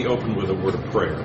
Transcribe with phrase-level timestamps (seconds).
[0.00, 1.22] me open with a word of prayer.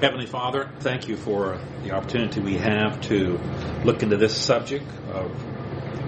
[0.00, 3.40] Heavenly Father, thank you for the opportunity we have to
[3.84, 5.28] look into this subject of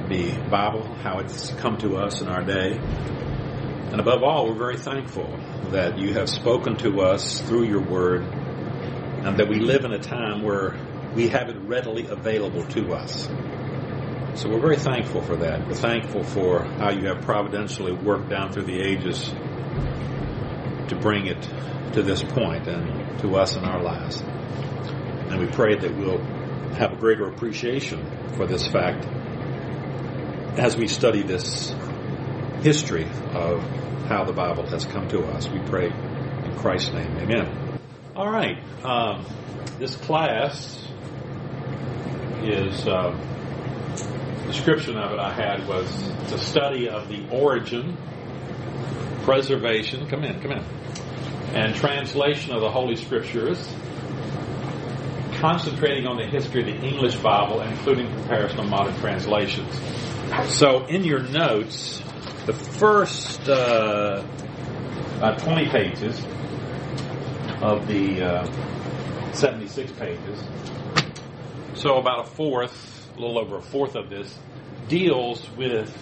[0.08, 2.76] the Bible, how it's come to us in our day.
[2.76, 5.26] And above all, we're very thankful
[5.70, 9.98] that you have spoken to us through your word and that we live in a
[9.98, 10.78] time where
[11.16, 13.26] we have it readily available to us.
[14.40, 15.66] So we're very thankful for that.
[15.66, 19.34] We're thankful for how you have providentially worked down through the ages
[20.88, 21.42] to bring it
[21.92, 24.20] to this point and to us in our lives.
[24.20, 26.22] And we pray that we'll
[26.74, 28.04] have a greater appreciation
[28.36, 29.06] for this fact
[30.58, 31.74] as we study this
[32.60, 33.62] history of
[34.08, 35.48] how the Bible has come to us.
[35.48, 37.16] We pray in Christ's name.
[37.18, 37.80] Amen.
[38.14, 38.58] All right.
[38.84, 39.24] Um,
[39.78, 40.82] this class
[42.42, 42.86] is.
[42.86, 43.18] Uh,
[44.46, 45.90] description of it I had was
[46.30, 47.96] the study of the origin,
[49.26, 50.64] preservation, come in, come in,
[51.52, 53.58] and translation of the Holy Scriptures,
[55.40, 59.68] concentrating on the history of the English Bible, including comparison of modern translations.
[60.46, 62.00] So, in your notes,
[62.46, 64.24] the first uh,
[65.20, 66.24] uh, 20 pages
[67.60, 70.44] of the uh, 76 pages,
[71.74, 74.38] so about a fourth a little over a fourth of this,
[74.88, 75.92] deals with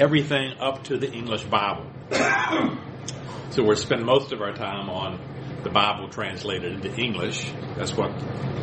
[0.00, 1.86] everything up to the English Bible.
[3.50, 5.20] so we're spend most of our time on
[5.62, 7.50] the Bible translated into English.
[7.76, 8.12] That's what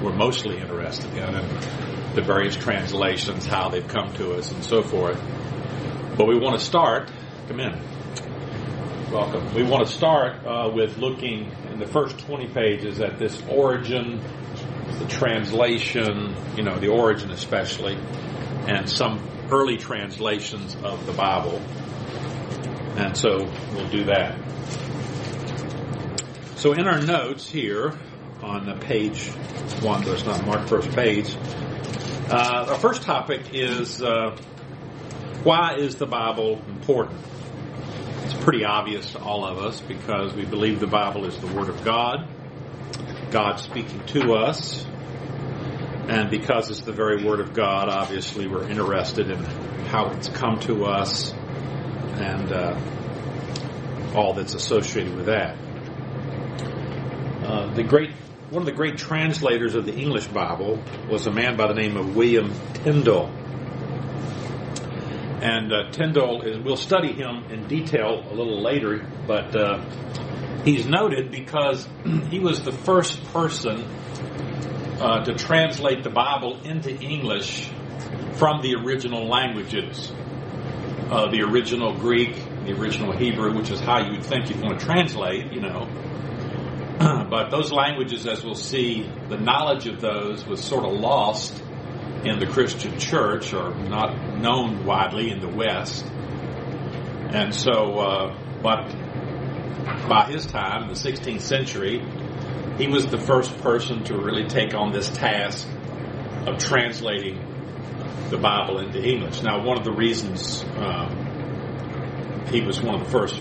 [0.02, 4.82] we're mostly interested in, and the various translations, how they've come to us, and so
[4.82, 5.20] forth.
[6.18, 7.12] But we want to start.
[7.48, 7.78] Come in.
[9.12, 9.54] Welcome.
[9.54, 14.22] We want to start uh, with looking in the first 20 pages at this origin
[15.00, 17.98] the translation, you know, the origin especially,
[18.68, 19.20] and some
[19.52, 21.62] early translations of the Bible.
[22.96, 24.38] And so we'll do that.
[26.58, 27.98] So in our notes here
[28.42, 29.28] on the page
[29.82, 31.36] one, it's not marked first page,
[32.30, 34.38] uh, our first topic is uh,
[35.44, 37.20] why is the Bible important?
[38.24, 41.68] It's pretty obvious to all of us because we believe the Bible is the Word
[41.68, 42.28] of God.
[43.30, 44.86] God speaking to us.
[46.08, 49.44] And because it's the very Word of God, obviously we're interested in
[49.88, 51.34] how it's come to us
[52.16, 55.58] and uh, all that's associated with that.
[57.46, 58.12] Uh, the great,
[58.50, 61.98] one of the great translators of the English Bible was a man by the name
[61.98, 63.32] of William Tyndale.
[65.42, 69.84] And uh, Tyndale is, we'll study him in detail a little later, but uh,
[70.64, 71.88] He's noted because
[72.30, 73.84] he was the first person
[75.00, 77.70] uh, to translate the Bible into English
[78.34, 80.14] from the original languages.
[81.10, 84.86] Uh, the original Greek, the original Hebrew, which is how you'd think you'd want to
[84.86, 85.88] translate, you know.
[87.30, 91.62] but those languages, as we'll see, the knowledge of those was sort of lost
[92.24, 96.06] in the Christian church or not known widely in the West.
[97.30, 98.88] And so, uh, but
[100.08, 102.00] by his time, the 16th century,
[102.78, 105.68] he was the first person to really take on this task
[106.48, 107.53] of translating
[108.30, 109.44] the Bible into English.
[109.44, 113.40] Now, one of the reasons um, he was one of the first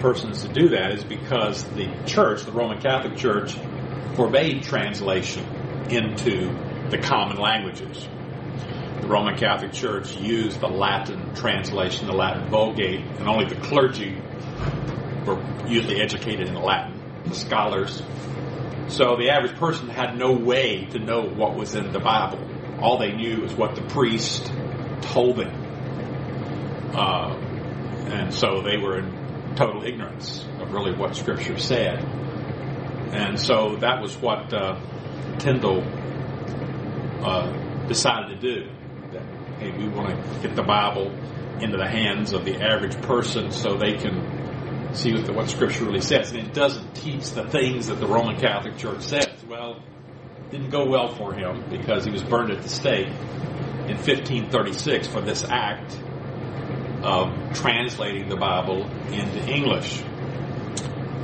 [0.00, 3.54] persons to do that is because the church, the Roman Catholic Church,
[4.16, 5.44] forbade translation
[5.88, 6.52] into
[6.90, 8.08] the common languages.
[9.00, 14.20] The Roman Catholic Church used the Latin translation, the Latin Vulgate, and only the clergy
[15.24, 18.02] were usually educated in Latin, the scholars.
[18.88, 22.40] So the average person had no way to know what was in the Bible.
[22.80, 24.52] All they knew was what the priest
[25.00, 25.52] told them.
[26.94, 27.34] Uh,
[28.08, 32.02] and so they were in total ignorance of really what Scripture said.
[33.12, 34.78] And so that was what uh,
[35.38, 35.82] Tyndale
[37.22, 38.70] uh, decided to do.
[39.12, 39.22] That,
[39.58, 41.10] hey, we want to get the Bible
[41.60, 45.84] into the hands of the average person so they can see what, the, what Scripture
[45.84, 46.30] really says.
[46.30, 49.26] And it doesn't teach the things that the Roman Catholic Church says.
[49.48, 49.82] Well,
[50.50, 55.20] didn't go well for him because he was burned at the stake in 1536 for
[55.20, 55.96] this act
[57.02, 60.02] of translating the Bible into English.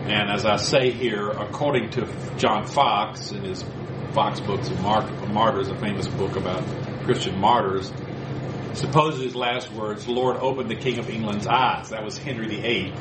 [0.06, 2.06] And as I say here, according to
[2.36, 3.64] John Foxe in his
[4.12, 6.62] Fox books of Martyrs, a famous book about
[7.04, 7.92] Christian martyrs,
[8.74, 11.90] supposes his last words, Lord, open the King of England's eyes.
[11.90, 12.92] That was Henry VIII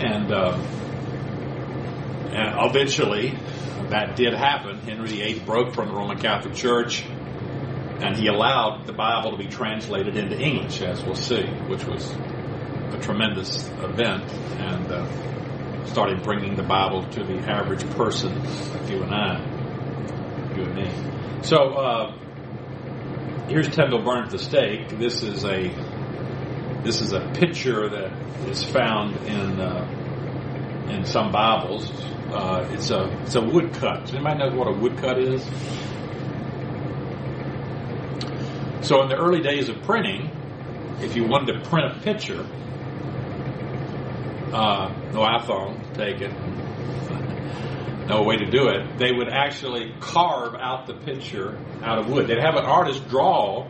[0.00, 0.56] and, uh,
[2.32, 3.36] and eventually,
[3.88, 4.78] that did happen.
[4.80, 7.04] Henry VIII broke from the Roman Catholic Church,
[8.00, 12.12] and he allowed the Bible to be translated into English, as we'll see, which was
[12.12, 14.30] a tremendous event.
[14.60, 15.06] And uh,
[15.86, 18.32] started bringing the Bible to the average person
[18.72, 19.38] like you and I,
[20.56, 21.42] you and me.
[21.42, 22.18] So uh,
[23.48, 24.88] here's Tyndale burned at the stake.
[24.98, 25.68] This is a
[26.84, 28.12] this is a picture that
[28.48, 31.90] is found in uh, in some Bibles.
[32.32, 34.06] Uh, it's a it's a woodcut.
[34.06, 35.42] Does anybody know what a woodcut is?
[38.86, 40.30] So in the early days of printing,
[41.00, 42.46] if you wanted to print a picture,
[44.52, 46.32] uh, no iPhone, take it,
[48.08, 52.26] no way to do it, they would actually carve out the picture out of wood.
[52.26, 53.68] They'd have an artist draw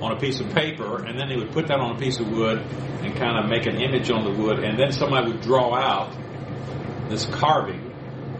[0.00, 2.28] on a piece of paper, and then they would put that on a piece of
[2.30, 5.74] wood and kind of make an image on the wood, and then somebody would draw
[5.74, 6.12] out
[7.08, 7.83] this carving,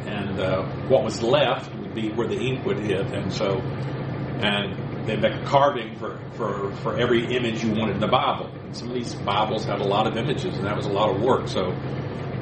[0.06, 5.06] and uh, what was left would be where the ink would hit, and so, and
[5.06, 8.46] they make a carving for, for, for every image you wanted in the Bible.
[8.46, 11.14] And some of these Bibles had a lot of images, and that was a lot
[11.14, 11.48] of work.
[11.48, 11.70] So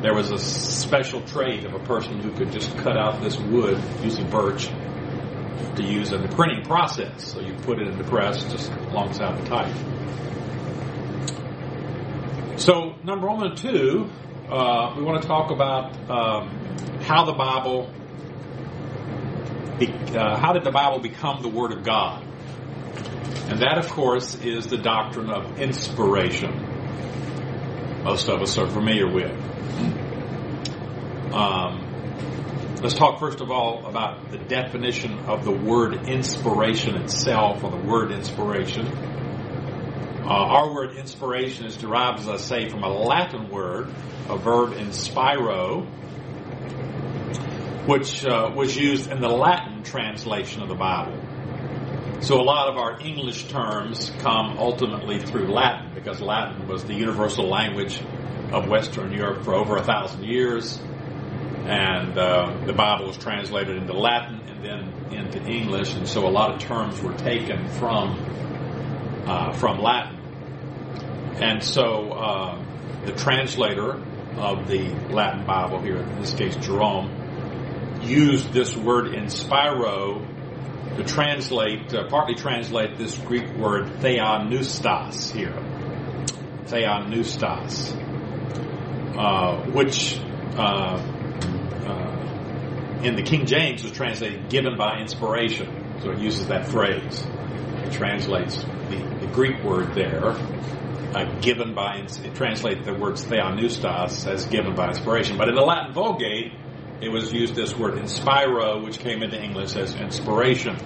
[0.00, 3.80] there was a special trade of a person who could just cut out this wood
[4.02, 4.68] using birch
[5.76, 7.32] to use in the printing process.
[7.32, 9.74] So you put it in the press just alongside the type.
[12.58, 14.08] So number one and two,
[14.48, 16.50] uh, we want to talk about um,
[17.02, 17.90] how the Bible,
[20.16, 22.24] uh, how did the Bible become the Word of God?
[23.48, 26.68] And that, of course, is the doctrine of inspiration.
[28.04, 29.30] Most of us are familiar with.
[31.32, 37.70] Um, let's talk first of all about the definition of the word inspiration itself, or
[37.70, 38.86] the word inspiration.
[40.24, 43.88] Uh, our word inspiration is derived, as I say, from a Latin word,
[44.28, 45.86] a verb inspiro,
[47.86, 51.18] which uh, was used in the Latin translation of the Bible.
[52.20, 56.94] So a lot of our English terms come ultimately through Latin because Latin was the
[56.94, 58.00] universal language
[58.52, 60.78] of Western Europe for over a thousand years.
[61.64, 66.30] And uh, the Bible was translated into Latin and then into English, and so a
[66.30, 68.18] lot of terms were taken from
[69.26, 70.18] uh, from Latin.
[71.40, 72.64] And so uh,
[73.04, 74.02] the translator
[74.36, 77.21] of the Latin Bible here, in this case Jerome,
[78.02, 80.26] used this word inspiro
[80.96, 85.56] to translate, uh, partly translate this Greek word theopneustos here.
[86.66, 87.98] Theopneustos.
[89.16, 90.18] Uh, which
[90.56, 90.96] uh,
[91.84, 96.00] uh, in the King James was translated given by inspiration.
[96.00, 97.26] So it uses that phrase.
[97.84, 104.26] It translates the, the Greek word there, uh, given by, it translates the words theopneustos
[104.26, 105.36] as given by inspiration.
[105.36, 106.52] But in the Latin Vulgate,
[107.02, 110.76] it was used this word inspiro, which came into English as inspiration.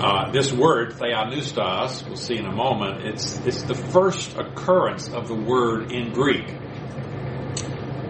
[0.00, 5.28] Uh, this word, theopneustos, we'll see in a moment, it's, it's the first occurrence of
[5.28, 6.48] the word in Greek.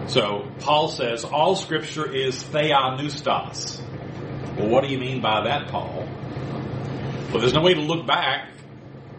[0.06, 3.80] So, Paul says, all scripture is theopneustos.
[4.56, 6.06] Well, what do you mean by that, Paul?
[7.30, 8.48] Well, there's no way to look back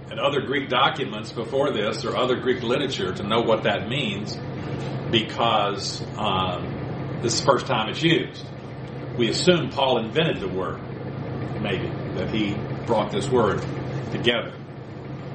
[0.10, 4.38] at other Greek documents before this or other Greek literature to know what that means
[5.12, 6.81] because um,
[7.22, 8.46] this is the first time it's used.
[9.18, 10.80] We assume Paul invented the word,
[11.62, 13.64] maybe, that he brought this word
[14.12, 14.54] together.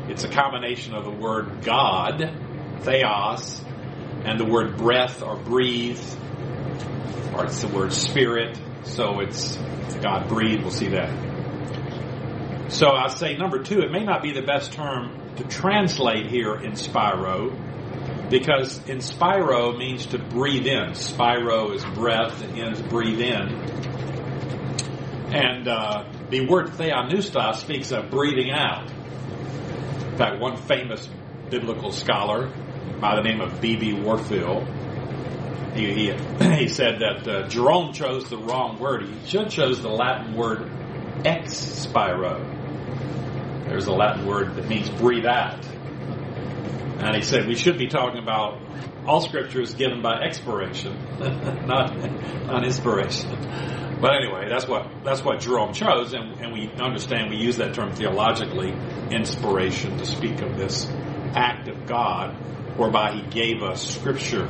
[0.08, 2.32] It's a combination of the word God,
[2.80, 3.60] theos,
[4.24, 6.00] and the word breath or breathe,
[7.34, 9.56] or it's the word spirit, so it's
[10.00, 10.62] God breathe.
[10.62, 11.10] we'll see that.
[12.68, 16.54] So I say number two, it may not be the best term to translate here
[16.56, 17.54] inspiro,
[18.30, 20.94] because inspiro means to breathe in.
[20.94, 23.48] Spiro is breath, and is breathe in.
[25.32, 28.90] And uh, the word theopneustos speaks of breathing out.
[28.90, 31.08] In fact, one famous
[31.50, 32.50] biblical scholar
[33.00, 33.92] by the name of B.B.
[33.92, 34.66] Warfield,
[35.74, 36.12] he, he,
[36.56, 39.06] he said that uh, Jerome chose the wrong word.
[39.06, 40.70] He should chose the Latin word
[41.24, 42.54] expiro.
[43.68, 45.58] There's a Latin word that means breathe out.
[46.98, 48.60] And he said we should be talking about
[49.06, 50.96] all scripture is given by expiration,
[51.66, 51.96] not
[52.46, 53.30] not inspiration.
[54.00, 57.74] But anyway, that's what that's what Jerome chose, and, and we understand we use that
[57.74, 58.72] term theologically,
[59.10, 60.86] inspiration, to speak of this
[61.34, 62.34] act of God
[62.76, 64.46] whereby He gave us Scripture.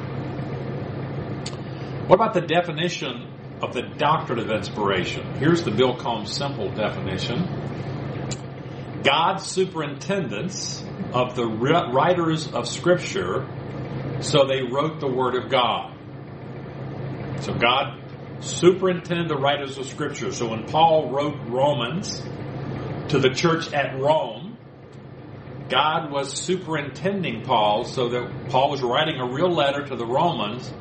[2.06, 5.34] What about the definition of the doctrine of inspiration?
[5.36, 7.44] Here's the Bill Combs simple definition.
[9.06, 13.46] God's superintendence of the writers of Scripture,
[14.20, 15.96] so they wrote the Word of God.
[17.40, 18.02] So God
[18.40, 20.32] superintended the writers of Scripture.
[20.32, 22.20] So when Paul wrote Romans
[23.08, 24.58] to the church at Rome,
[25.68, 30.72] God was superintending Paul so that Paul was writing a real letter to the Romans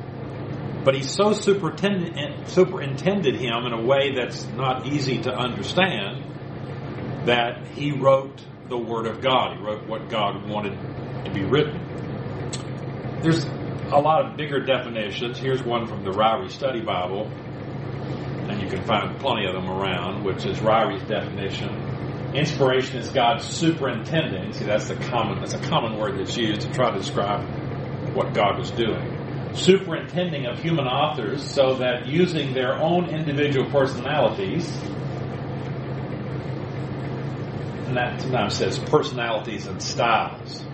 [0.85, 6.34] But he so superintended, superintended him in a way that's not easy to understand
[7.25, 9.57] that he wrote the Word of God.
[9.57, 10.77] He wrote what God wanted
[11.25, 11.81] to be written.
[13.21, 13.45] There's
[13.91, 15.37] a lot of bigger definitions.
[15.37, 20.23] Here's one from the Ryrie Study Bible, and you can find plenty of them around,
[20.23, 21.69] which is Ryrie's definition.
[22.35, 24.53] Inspiration is God's superintending.
[24.53, 27.45] See, that's the common that's a common word that's used to try to describe
[28.13, 29.53] what God was doing.
[29.53, 34.67] Superintending of human authors so that using their own individual personalities,
[37.93, 40.65] that sometimes says personalities and styles.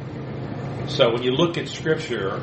[0.88, 2.38] So when you look at Scripture,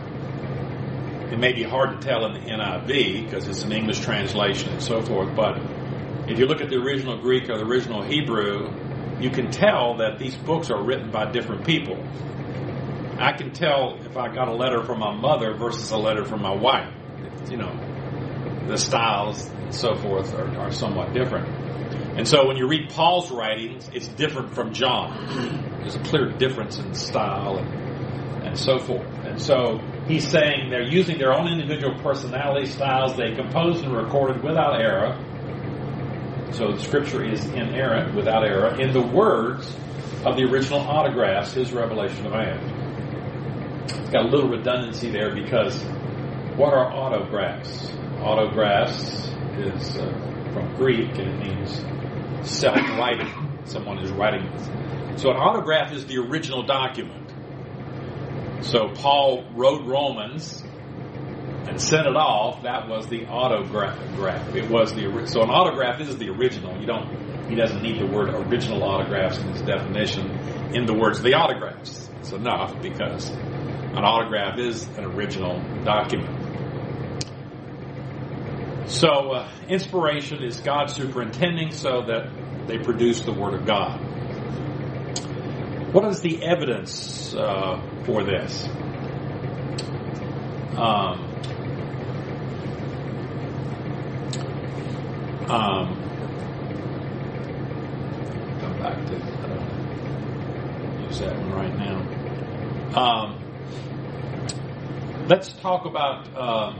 [1.32, 4.82] it may be hard to tell in the NIV because it's an English translation and
[4.82, 5.58] so forth, but
[6.28, 8.70] if you look at the original Greek or the original Hebrew,
[9.20, 11.96] you can tell that these books are written by different people.
[13.18, 16.42] I can tell if I got a letter from my mother versus a letter from
[16.42, 16.92] my wife.
[17.50, 21.67] You know, the styles and so forth are, are somewhat different.
[22.18, 25.78] And so when you read Paul's writings, it's different from John.
[25.80, 29.06] There's a clear difference in style and, and so forth.
[29.24, 33.16] And so he's saying they're using their own individual personality styles.
[33.16, 35.16] They composed and recorded without error
[36.52, 39.72] so the scripture is inerrant, without error, in the words
[40.24, 43.84] of the original autographs, his revelation of man.
[43.84, 45.80] It's got a little redundancy there because
[46.56, 47.92] what are autographs?
[48.20, 51.80] Autographs is uh, from Greek and it means
[52.42, 53.28] self-writing.
[53.64, 54.48] Someone is writing.
[55.16, 57.32] So an autograph is the original document.
[58.64, 60.62] So Paul wrote Romans
[61.68, 63.98] and sent it off, that was the autograph.
[64.54, 66.78] It was the so an autograph is the original.
[66.80, 67.48] You don't.
[67.48, 70.30] He doesn't need the word original autographs in his definition.
[70.74, 76.37] In the words the autographs, it's enough because an autograph is an original document.
[78.88, 82.30] So uh, inspiration is God superintending so that
[82.66, 84.00] they produce the Word of God.
[85.94, 88.68] What is the evidence uh, for this?
[90.76, 91.28] Um,
[95.48, 95.96] Um,
[98.60, 101.96] come back to uh, use that one right now.
[102.94, 103.38] Um,
[105.26, 106.74] let's talk about uh,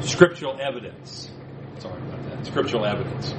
[0.00, 1.30] scriptural evidence.
[1.78, 2.46] Sorry about that.
[2.46, 3.32] Scriptural evidence.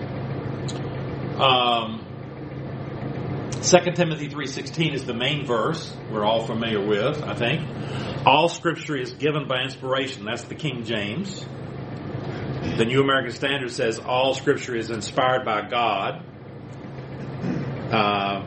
[1.39, 2.05] Um,
[3.61, 8.25] 2 Timothy 3.16 is the main verse we're all familiar with, I think.
[8.25, 10.25] All scripture is given by inspiration.
[10.25, 11.45] That's the King James.
[12.77, 16.23] The New American Standard says all scripture is inspired by God.
[17.91, 18.45] Uh,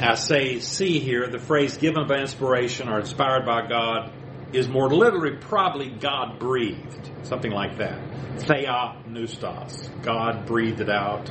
[0.00, 4.12] I say, see here, the phrase given by inspiration or inspired by God
[4.52, 7.98] is more literally probably God breathed, something like that.
[8.38, 10.02] Theopneustos.
[10.02, 11.30] God breathed it out.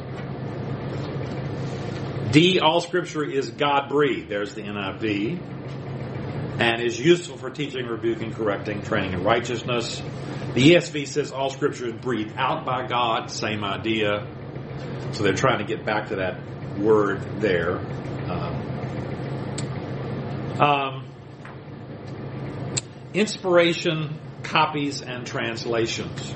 [2.31, 4.29] D, all scripture is God breathed.
[4.29, 5.39] There's the NIV.
[6.59, 10.01] And is useful for teaching, rebuking, correcting, training in righteousness.
[10.53, 14.27] The ESV says all scripture is breathed out by God, same idea.
[15.13, 16.39] So they're trying to get back to that
[16.77, 17.79] word there.
[18.29, 18.71] Um,
[20.61, 20.90] um,
[23.13, 26.35] inspiration, copies, and translations.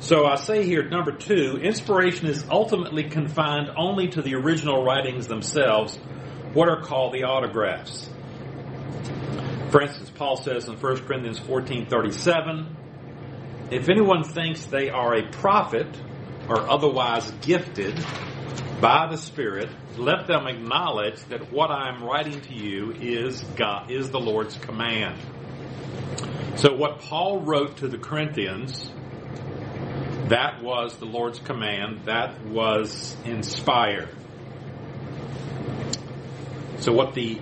[0.00, 5.26] So I say here, number two, inspiration is ultimately confined only to the original writings
[5.26, 5.96] themselves,
[6.52, 8.08] what are called the autographs.
[9.70, 12.76] For instance, Paul says in 1 Corinthians 14:37,
[13.70, 15.88] if anyone thinks they are a prophet
[16.48, 17.98] or otherwise gifted
[18.80, 23.90] by the Spirit, let them acknowledge that what I am writing to you is God
[23.90, 25.20] is the Lord's command.
[26.56, 28.90] So what Paul wrote to the Corinthians,
[30.28, 34.08] that was the Lord's command, that was inspired.
[36.78, 37.40] So what the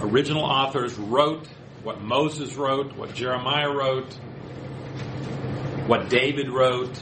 [0.00, 1.48] original authors wrote,
[1.82, 4.12] what Moses wrote, what Jeremiah wrote,
[5.86, 6.96] what David wrote,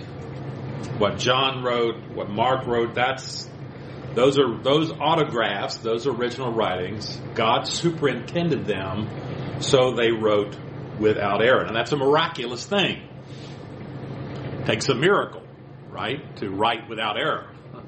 [0.99, 3.49] what John wrote, what Mark wrote, that's
[4.15, 9.09] those are those autographs, those original writings, God superintended them
[9.61, 10.57] so they wrote
[10.99, 11.63] without error.
[11.65, 13.03] And that's a miraculous thing.
[14.61, 15.43] It takes a miracle,
[15.91, 16.37] right?
[16.37, 17.51] To write without error.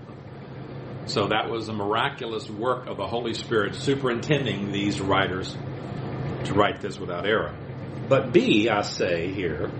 [1.07, 5.57] So that was a miraculous work of the Holy Spirit superintending these writers
[6.45, 7.57] to write this without error.
[8.09, 9.73] But B, I say here,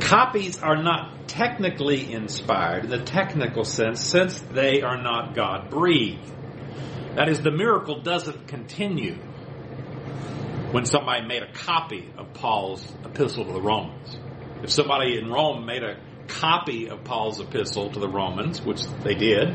[0.00, 6.32] copies are not technically inspired in the technical sense since they are not God breathed.
[7.16, 9.16] That is, the miracle doesn't continue.
[10.72, 14.18] when somebody made a copy of Paul's epistle to the Romans.
[14.62, 15.98] If somebody in Rome made a
[16.28, 19.54] copy of Paul's epistle to the Romans, which they did,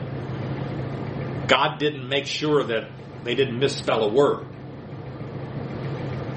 [1.47, 2.89] God didn't make sure that
[3.23, 4.47] they didn't misspell a word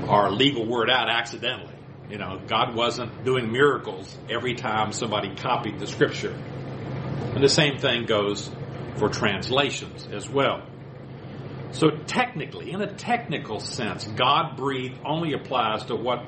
[0.09, 1.73] or a legal word out accidentally.
[2.11, 6.33] You know, God wasn't doing miracles every time somebody copied the scripture.
[6.33, 8.51] And the same thing goes
[8.97, 10.67] for translations as well.
[11.73, 16.25] So technically, in a technical sense, God breathed only applies to what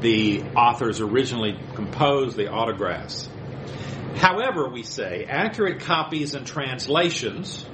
[0.00, 3.28] the authors originally composed, the autographs.
[4.16, 7.66] However, we say accurate copies and translations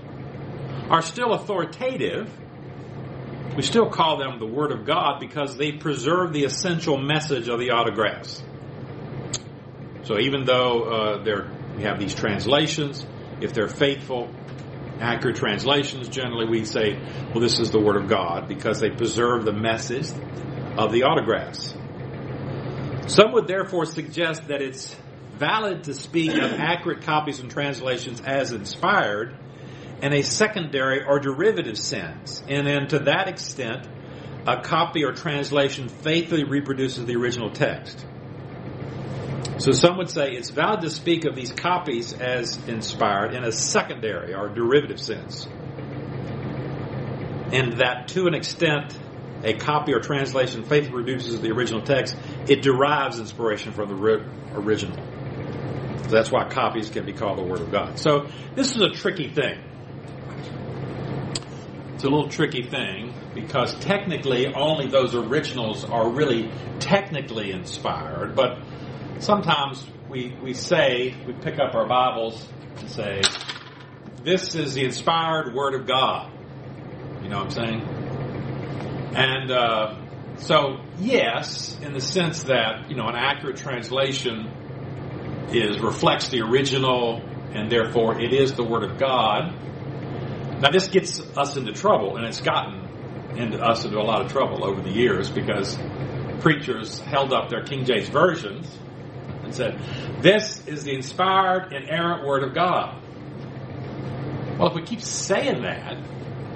[0.88, 2.30] are still authoritative.
[3.60, 7.60] We still call them the Word of God because they preserve the essential message of
[7.60, 8.42] the autographs.
[10.04, 11.44] So even though uh,
[11.76, 13.04] we have these translations,
[13.42, 14.34] if they're faithful,
[14.98, 16.98] accurate translations, generally we say,
[17.34, 20.08] well, this is the Word of God because they preserve the message
[20.78, 21.74] of the autographs.
[23.08, 24.96] Some would therefore suggest that it's
[25.34, 29.36] valid to speak of accurate copies and translations as inspired
[30.02, 32.42] in a secondary or derivative sense.
[32.48, 33.86] And then to that extent,
[34.46, 38.04] a copy or translation faithfully reproduces the original text.
[39.58, 43.52] So some would say it's valid to speak of these copies as inspired in a
[43.52, 45.46] secondary or derivative sense.
[47.52, 48.96] And that to an extent,
[49.42, 52.16] a copy or translation faithfully reproduces the original text,
[52.48, 54.96] it derives inspiration from the original.
[56.04, 57.98] So that's why copies can be called the Word of God.
[57.98, 59.62] So this is a tricky thing.
[62.00, 68.58] It's a little tricky thing because technically only those originals are really technically inspired, but
[69.18, 73.20] sometimes we, we say, we pick up our Bibles and say,
[74.24, 76.32] this is the inspired Word of God.
[77.22, 77.82] You know what I'm saying?
[79.14, 79.96] And uh,
[80.38, 84.46] so, yes, in the sense that, you know, an accurate translation
[85.52, 87.20] is reflects the original
[87.52, 89.54] and therefore it is the Word of God.
[90.60, 92.86] Now, this gets us into trouble, and it's gotten
[93.36, 95.78] into us into a lot of trouble over the years because
[96.40, 98.66] preachers held up their King James versions
[99.42, 99.80] and said,
[100.20, 103.02] This is the inspired, inerrant Word of God.
[104.58, 105.96] Well, if we keep saying that,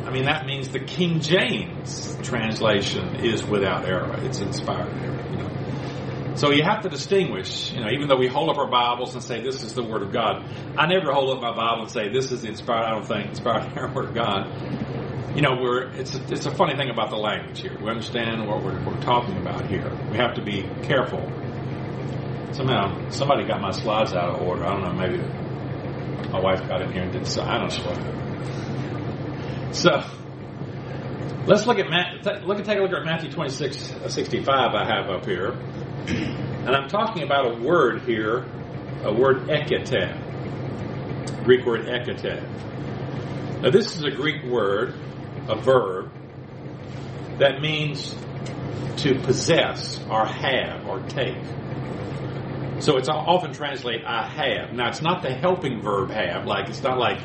[0.04, 4.14] I mean, that means the King James translation is without error.
[4.18, 5.53] It's inspired error, you know.
[6.36, 9.22] So you have to distinguish, you know, even though we hold up our Bibles and
[9.22, 10.44] say this is the Word of God,
[10.76, 13.28] I never hold up my Bible and say this is the inspired, I don't think,
[13.28, 15.36] inspired Word of God.
[15.36, 17.76] You know, we're, it's a, it's a funny thing about the language here.
[17.80, 19.90] We understand what we're, we're talking about here.
[20.10, 21.20] We have to be careful
[22.54, 24.64] somehow somebody got my slides out of order.
[24.64, 25.18] I don't know, maybe
[26.30, 27.42] my wife got in here and did so.
[27.42, 29.72] I don't know.
[29.72, 29.90] So
[31.46, 34.84] let's look at Matt, look at take a look at Matthew 26, uh, 65 I
[34.84, 35.56] have up here.
[36.06, 38.44] And I'm talking about a word here,
[39.02, 40.22] a word ekete.
[41.44, 42.42] Greek word ekete.
[43.62, 44.94] Now this is a Greek word,
[45.48, 46.10] a verb,
[47.38, 48.14] that means
[48.98, 51.42] to possess or have or take.
[52.80, 54.72] So it's often translated I have.
[54.72, 57.20] Now it's not the helping verb have, like it's not like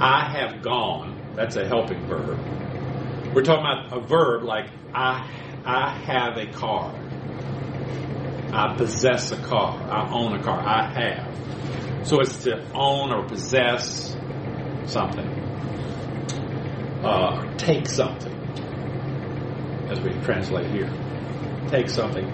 [0.00, 1.20] I have gone.
[1.34, 2.38] That's a helping verb.
[3.34, 5.28] We're talking about a verb like I
[5.64, 6.94] I have a car.
[8.52, 9.82] I possess a car.
[9.90, 10.60] I own a car.
[10.60, 12.06] I have.
[12.06, 14.16] So it's to own or possess
[14.86, 15.26] something.
[17.02, 18.32] Uh, take something,
[19.90, 20.90] as we translate here.
[21.68, 22.26] Take something.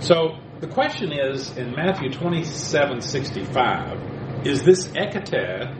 [0.00, 5.74] So the question is in Matthew 27 65, is this ekete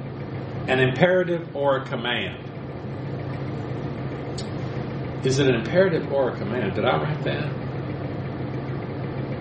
[0.69, 2.45] an imperative or a command?
[5.25, 6.75] Is it an imperative or a command?
[6.75, 7.67] Did I write that?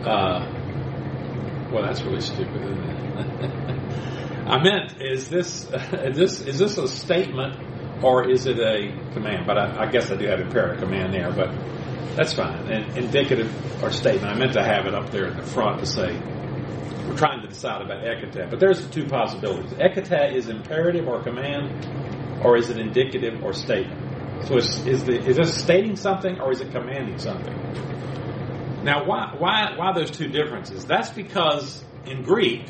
[0.08, 4.48] Uh, well, that's really stupid, isn't it?
[4.48, 9.46] I meant, is this, is this is this a statement or is it a command?
[9.46, 11.52] But I, I guess I do have imperative command there, but
[12.16, 12.72] that's fine.
[12.72, 13.52] And indicative
[13.84, 14.34] or statement.
[14.34, 16.14] I meant to have it up there in the front to say
[17.06, 18.50] we're trying to decide about ekete.
[18.50, 19.72] But there's the two possibilities.
[19.74, 24.48] Ekete is imperative or command, or is it indicative or statement?
[24.48, 27.54] So is, is, the, is this stating something or is it commanding something?
[28.88, 30.86] Now, why, why, why those two differences?
[30.86, 32.66] That's because in Greek,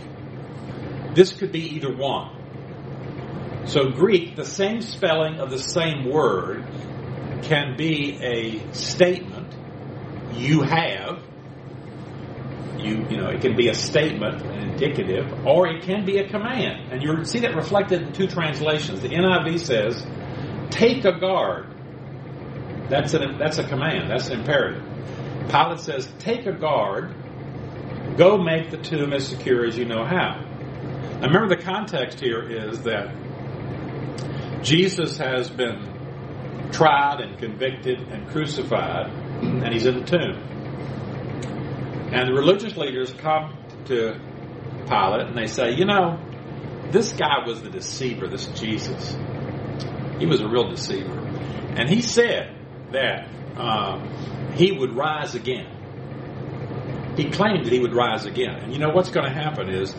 [1.13, 3.65] this could be either one.
[3.67, 6.65] So, Greek, the same spelling of the same word
[7.43, 9.53] can be a statement
[10.33, 11.21] you have.
[12.79, 16.27] You, you know, it can be a statement, an indicative, or it can be a
[16.27, 16.93] command.
[16.93, 19.01] And you see that reflected in two translations.
[19.01, 20.03] The NIV says,
[20.71, 21.67] take a guard.
[22.89, 24.09] That's an that's a command.
[24.09, 24.96] That's an imperative.
[25.49, 27.13] Pilate says, "Take a guard.
[28.17, 30.41] Go make the tomb as secure as you know how."
[31.19, 33.13] Now remember, the context here is that
[34.63, 35.97] Jesus has been
[36.71, 40.37] tried and convicted and crucified, and he's in the tomb.
[42.11, 44.19] And the religious leaders come to
[44.87, 46.17] Pilate and they say, you know,
[46.91, 49.17] this guy was the deceiver, this Jesus.
[50.19, 51.19] He was a real deceiver.
[51.75, 52.55] And he said
[52.91, 53.27] that
[53.59, 55.73] um, he would rise again.
[57.15, 58.55] He claimed that he would rise again.
[58.55, 59.95] And you know what's going to happen is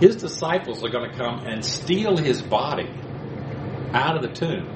[0.00, 2.88] his disciples are going to come and steal his body
[3.92, 4.68] out of the tomb.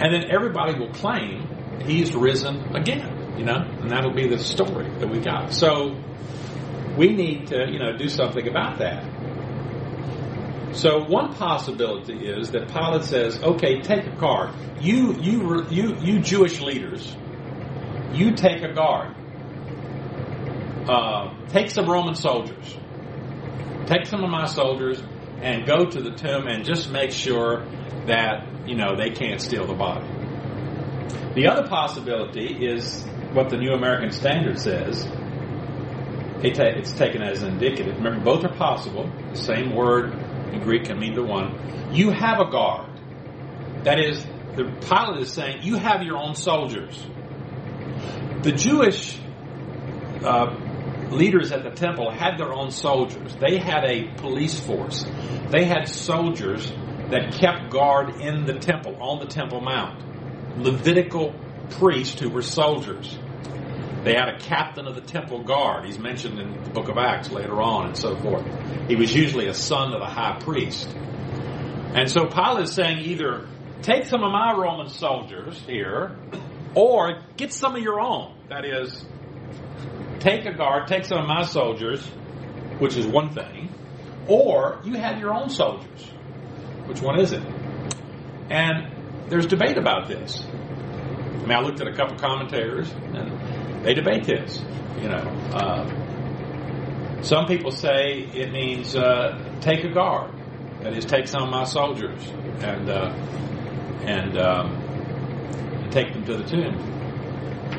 [0.00, 1.48] And then everybody will claim
[1.84, 5.52] he's risen again, you know, and that'll be the story that we got.
[5.52, 5.96] So
[6.96, 9.04] we need to, you know, do something about that.
[10.72, 14.54] So one possibility is that Pilate says, "Okay, take a guard.
[14.80, 17.16] You, you, you, you Jewish leaders,
[18.12, 19.14] you take a guard.
[20.88, 22.76] Uh, take some Roman soldiers.
[23.86, 25.02] Take some of my soldiers
[25.40, 27.64] and go to the tomb and just make sure
[28.06, 30.06] that you know they can't steal the body."
[31.34, 35.06] The other possibility is what the New American Standard says.
[36.40, 37.96] It's taken as indicative.
[37.96, 39.10] Remember, both are possible.
[39.30, 40.14] The same word
[40.52, 41.92] in Greek can mean the one.
[41.92, 42.90] You have a guard.
[43.84, 44.24] That is,
[44.56, 46.96] the Pilate is saying, you have your own soldiers.
[48.42, 49.18] The Jewish
[50.24, 50.54] uh,
[51.10, 53.34] leaders at the temple had their own soldiers.
[53.40, 55.04] They had a police force.
[55.50, 56.70] They had soldiers
[57.10, 60.04] that kept guard in the temple, on the Temple Mount.
[60.56, 61.34] Levitical
[61.70, 63.18] priests who were soldiers.
[64.04, 65.84] They had a captain of the temple guard.
[65.84, 68.44] He's mentioned in the book of Acts later on and so forth.
[68.86, 70.88] He was usually a son of the high priest.
[70.94, 73.48] And so Pilate is saying either
[73.82, 76.16] take some of my Roman soldiers here
[76.74, 78.34] or get some of your own.
[78.48, 79.04] That is,
[80.20, 82.04] take a guard, take some of my soldiers,
[82.78, 83.74] which is one thing,
[84.26, 86.04] or you have your own soldiers.
[86.86, 87.42] Which one is it?
[88.50, 90.42] And there's debate about this.
[90.42, 94.62] I mean, I looked at a couple commentators, and they debate this.
[95.00, 95.16] You know,
[95.52, 100.34] uh, some people say it means uh, take a guard,
[100.82, 102.26] that is, take some of my soldiers
[102.60, 103.12] and uh,
[104.04, 104.77] and um,
[105.90, 106.76] take them to the tomb.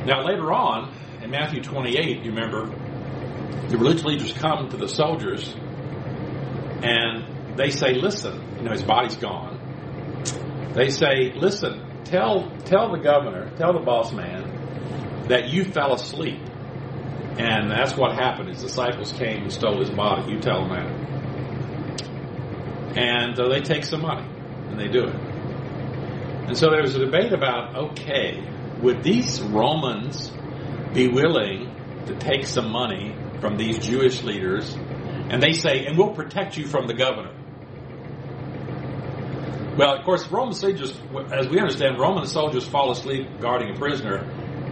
[0.05, 2.67] Now, later on in Matthew 28, you remember,
[3.67, 5.55] the religious leaders come to the soldiers
[6.81, 9.57] and they say, "Listen, you know, his body's gone."
[10.73, 16.39] They say, "Listen, tell tell the governor, tell the boss man that you fell asleep,
[17.37, 18.49] and that's what happened.
[18.49, 20.31] His disciples came and stole his body.
[20.31, 21.09] You tell them that."
[22.97, 24.27] And uh, they take some money,
[24.69, 25.28] and they do it.
[26.49, 28.43] And so there was a debate about, okay,
[28.81, 30.31] would these Romans
[30.95, 31.71] be willing
[32.07, 34.73] to take some money from these Jewish leaders?
[35.29, 37.35] And they say, and we'll protect you from the governor.
[39.77, 40.99] Well, of course, Roman soldiers,
[41.31, 44.27] as we understand, Roman soldiers fall asleep guarding a prisoner.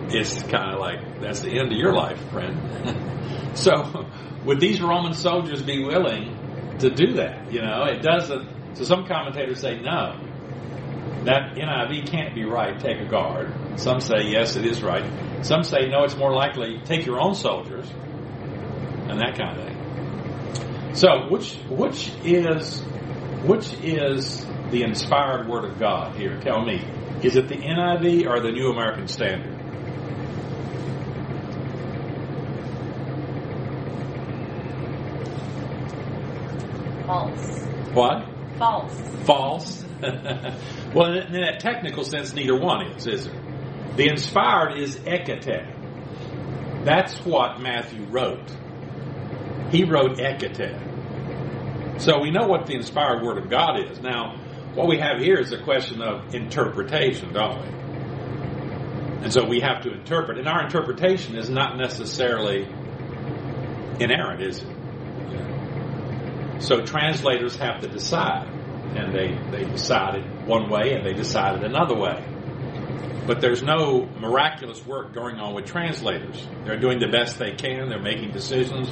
[0.10, 3.54] It's kind of like that's the end of your life, friend.
[3.56, 4.10] so,
[4.46, 7.54] would these Roman soldiers be willing to do that?
[7.54, 8.78] You know, it doesn't.
[8.78, 10.24] So, some commentators say no.
[11.28, 12.80] That NIV can't be right.
[12.80, 13.54] Take a guard.
[13.78, 15.04] Some say yes, it is right.
[15.46, 16.06] Some say no.
[16.06, 17.86] It's more likely take your own soldiers
[19.10, 20.96] and that kind of thing.
[20.96, 22.80] So, which which is
[23.44, 26.40] which is the inspired Word of God here?
[26.40, 26.82] Tell me.
[27.22, 29.54] Is it the NIV or the New American Standard?
[37.06, 37.66] False.
[37.94, 38.26] What?
[38.58, 39.26] False.
[39.26, 39.84] False.
[40.98, 43.34] well, in that technical sense, neither one is, is it?
[43.98, 45.76] The inspired is ekete.
[46.86, 48.50] That's what Matthew wrote.
[49.70, 52.02] He wrote ekete.
[52.02, 54.02] So we know what the inspired Word of God is.
[54.02, 54.38] Now,
[54.74, 57.68] what we have here is a question of interpretation, don't we?
[59.24, 60.40] And so we have to interpret.
[60.40, 62.64] And our interpretation is not necessarily
[64.00, 64.68] inerrant, is it?
[66.64, 68.48] So translators have to decide.
[68.96, 72.26] And they, they decided one way and they decided another way.
[73.28, 76.48] But there's no miraculous work going on with translators.
[76.64, 77.90] They're doing the best they can.
[77.90, 78.90] They're making decisions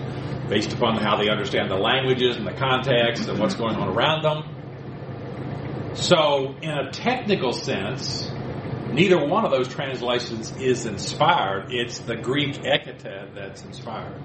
[0.49, 4.23] based upon how they understand the languages and the context and what's going on around
[4.23, 5.95] them.
[5.95, 8.29] So, in a technical sense,
[8.91, 11.71] neither one of those translations is inspired.
[11.73, 14.21] It's the Greek ekete that's inspired.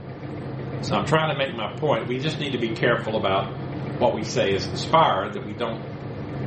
[0.83, 2.09] So I'm trying to make my point.
[2.09, 6.00] We just need to be careful about what we say is inspired, that we don't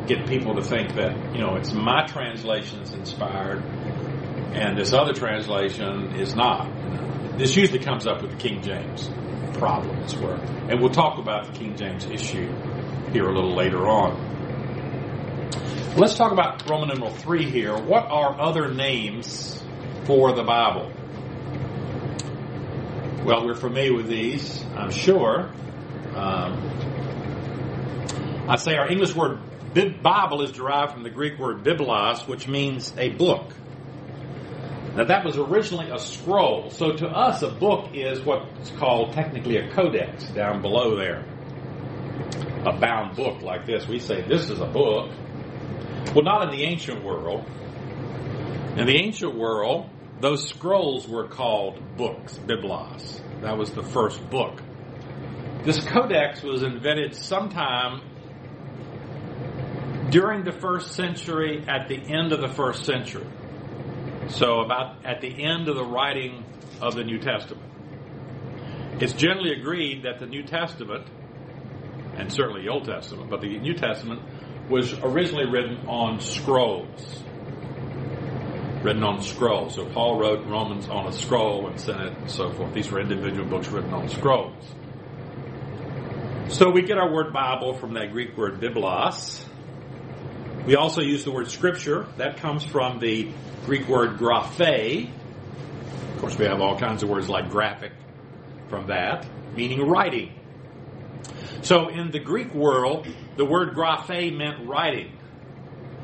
[0.08, 3.64] get people to think that, you know, it's my translation is inspired
[4.54, 6.70] and this other translation is not.
[7.38, 9.10] This usually comes up with the King James
[9.54, 10.36] problem problems where,
[10.70, 12.48] and we'll talk about the King James issue
[13.12, 14.32] here a little later on.
[15.96, 17.78] Let's talk about Roman numeral 3 here.
[17.78, 19.64] What are other names
[20.06, 20.92] for the Bible?
[23.24, 25.52] Well, we're familiar with these, I'm sure.
[26.16, 26.70] Um,
[28.50, 29.40] I say our English word
[29.74, 33.54] Bible is derived from the Greek word biblos, which means a book.
[34.96, 36.70] Now that was originally a scroll.
[36.70, 41.26] So to us, a book is what's called technically a codex down below there.
[42.66, 43.88] A bound book like this.
[43.88, 45.12] We say this is a book.
[46.14, 47.44] Well, not in the ancient world.
[48.78, 49.90] In the ancient world,
[50.22, 53.22] those scrolls were called books, biblos.
[53.42, 54.62] That was the first book.
[55.64, 58.02] This codex was invented sometime
[60.10, 63.28] during the first century, at the end of the first century.
[64.30, 66.46] So, about at the end of the writing
[66.82, 67.62] of the New Testament.
[69.00, 71.08] It's generally agreed that the New Testament,
[72.16, 74.22] and certainly the Old Testament, but the New Testament
[74.70, 77.24] was originally written on scrolls.
[78.82, 79.76] Written on scrolls.
[79.76, 82.74] So Paul wrote Romans on a scroll and sent it and so forth.
[82.74, 84.64] These were individual books written on scrolls.
[86.50, 89.44] So we get our word Bible from that Greek word biblos.
[90.66, 92.08] We also use the word scripture.
[92.18, 93.30] That comes from the
[93.66, 95.10] Greek word graphe.
[95.10, 97.92] Of course, we have all kinds of words like graphic
[98.70, 100.32] from that, meaning writing.
[101.64, 105.18] So in the Greek world, the word graphe meant writing.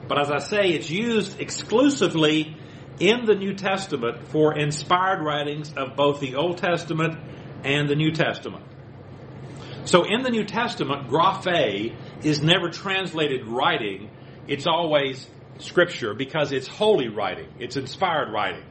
[0.09, 2.57] But as I say, it's used exclusively
[2.99, 7.17] in the New Testament for inspired writings of both the Old Testament
[7.63, 8.65] and the New Testament.
[9.85, 14.09] So in the New Testament, graphe is never translated writing,
[14.49, 15.25] it's always
[15.59, 18.63] scripture because it's holy writing, it's inspired writing.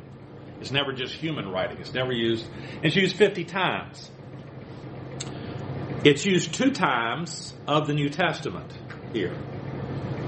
[0.60, 1.78] It's never just human writing.
[1.78, 2.44] It's never used,
[2.82, 4.10] it's used 50 times.
[6.04, 8.72] It's used two times of the New Testament
[9.12, 9.36] here.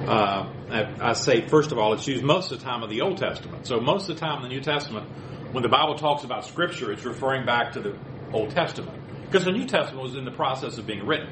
[0.06, 3.00] Uh, I, I say, first of all, it's used most of the time of the
[3.00, 3.66] Old Testament.
[3.66, 5.08] So most of the time in the New Testament,
[5.52, 7.96] when the Bible talks about Scripture, it's referring back to the
[8.32, 8.98] Old Testament.
[9.26, 11.28] Because the New Testament was in the process of being written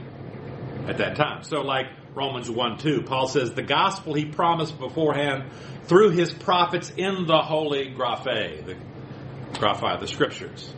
[0.89, 1.45] at that time.
[1.45, 1.87] So like
[2.19, 5.53] Romans 1 2, Paul says, the gospel he promised beforehand
[5.85, 8.75] through his prophets in the holy graphe, the
[9.53, 10.75] graphe, the scriptures.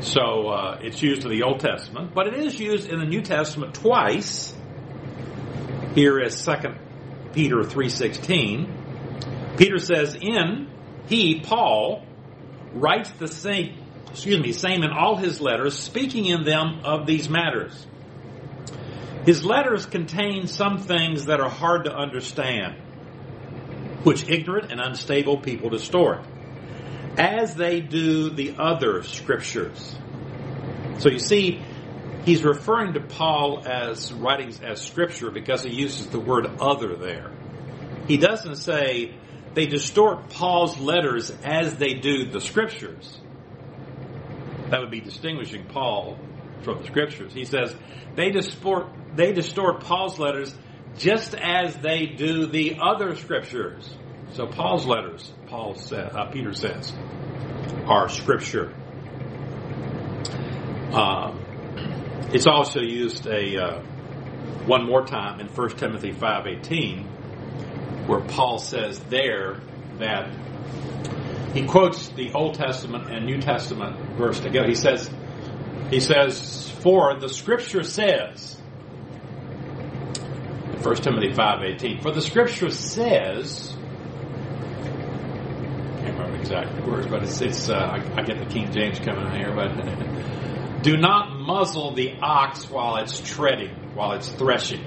[0.00, 3.22] So uh, it's used in the Old Testament, but it is used in the New
[3.22, 4.54] Testament twice.
[5.94, 6.52] Here is 2
[7.32, 9.56] Peter 3.16.
[9.56, 10.68] Peter says, in
[11.06, 12.04] he, Paul,
[12.74, 13.78] writes the same,
[14.10, 17.86] excuse me, same in all his letters, speaking in them of these matters.
[19.26, 22.76] His letters contain some things that are hard to understand,
[24.04, 26.24] which ignorant and unstable people distort
[27.18, 29.96] as they do the other scriptures.
[30.98, 31.60] So you see,
[32.24, 37.32] he's referring to Paul as writings as scripture because he uses the word other there.
[38.06, 39.14] He doesn't say
[39.54, 43.18] they distort Paul's letters as they do the scriptures.
[44.70, 46.18] That would be distinguishing Paul
[46.62, 47.32] from the scriptures.
[47.32, 47.74] He says
[48.14, 50.54] they distort, they distort Paul's letters
[50.98, 53.88] just as they do the other scriptures.
[54.32, 56.92] So Paul's letters, Paul said, uh, Peter says,
[57.86, 58.74] are scripture.
[60.92, 61.34] Uh,
[62.32, 63.82] it's also used a uh,
[64.66, 69.60] one more time in 1 Timothy 5:18, where Paul says there
[69.98, 70.30] that
[71.54, 74.68] he quotes the Old Testament and New Testament verse together.
[74.68, 75.10] He says,
[75.90, 78.55] he says, "For the Scripture says."
[80.86, 83.74] 1 Timothy 5:18 For the scripture says
[85.96, 89.00] I can't remember exact words, but it's, it's uh, I, I, get the King James
[89.00, 94.84] coming in here, but do not muzzle the ox while it's treading, while it's threshing.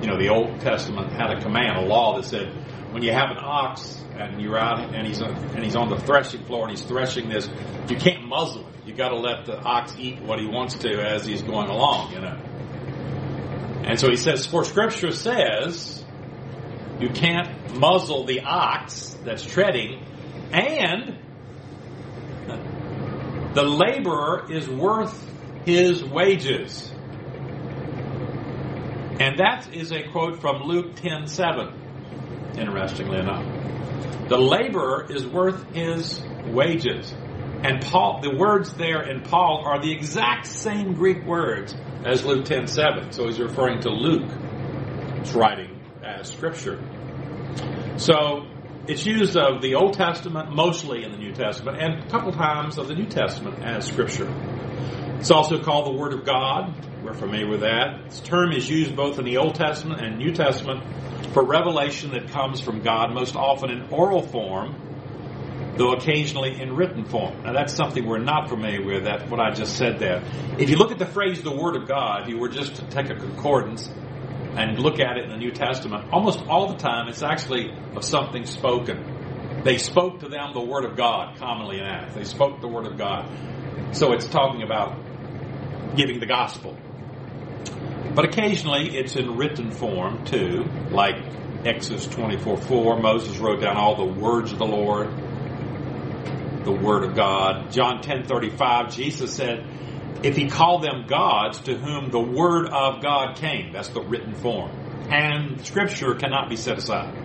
[0.00, 2.48] You know, the Old Testament had a command, a law that said
[2.90, 5.98] when you have an ox and you're out and he's on, and he's on the
[5.98, 7.50] threshing floor and he's threshing this,
[7.90, 8.86] you can't muzzle it.
[8.86, 12.14] You got to let the ox eat what he wants to as he's going along.
[12.14, 12.49] You know.
[13.84, 16.04] And so he says, for Scripture says
[17.00, 20.04] you can't muzzle the ox that's treading
[20.52, 21.16] and
[23.54, 25.28] the laborer is worth
[25.64, 26.92] his wages.
[29.20, 33.44] And that is a quote from Luke 10 7, interestingly enough.
[34.28, 37.12] The laborer is worth his wages.
[37.62, 42.46] And Paul, the words there in Paul are the exact same Greek words as Luke
[42.46, 43.12] 10 7.
[43.12, 46.82] So he's referring to Luke's writing as scripture.
[47.96, 48.46] So
[48.88, 52.78] it's used of the Old Testament, mostly in the New Testament, and a couple times
[52.78, 54.28] of the New Testament as Scripture.
[55.18, 56.74] It's also called the Word of God.
[57.04, 58.06] We're familiar with that.
[58.06, 60.82] This term is used both in the Old Testament and New Testament
[61.34, 64.74] for revelation that comes from God, most often in oral form,
[65.76, 67.42] though occasionally in written form.
[67.42, 70.22] Now that's something we're not familiar with, that's what I just said there.
[70.58, 72.86] If you look at the phrase the Word of God, if you were just to
[72.86, 73.88] take a concordance
[74.56, 78.04] and look at it in the New Testament, almost all the time it's actually of
[78.04, 79.62] something spoken.
[79.64, 82.14] They spoke to them the Word of God, commonly in Acts.
[82.14, 83.28] They spoke the Word of God.
[83.92, 84.96] So it's talking about
[85.96, 86.76] giving the gospel.
[88.14, 91.16] But occasionally it's in written form too, like
[91.64, 93.00] Exodus 24 4.
[93.00, 95.12] Moses wrote down all the words of the Lord,
[96.64, 97.70] the Word of God.
[97.72, 99.66] John ten thirty five, Jesus said,
[100.22, 104.34] if he called them gods to whom the Word of God came, that's the written
[104.34, 104.70] form.
[105.10, 107.16] And Scripture cannot be set aside.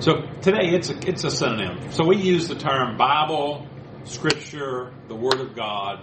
[0.00, 1.92] So today it's a, it's a synonym.
[1.92, 3.66] So we use the term Bible,
[4.04, 6.00] Scripture, the Word of God,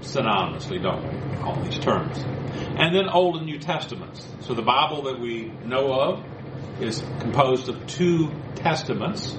[0.00, 1.38] synonymously, don't we?
[1.42, 2.18] All these terms.
[2.18, 4.26] And then Old and New Testaments.
[4.40, 6.24] So the Bible that we know of
[6.82, 9.34] is composed of two testaments.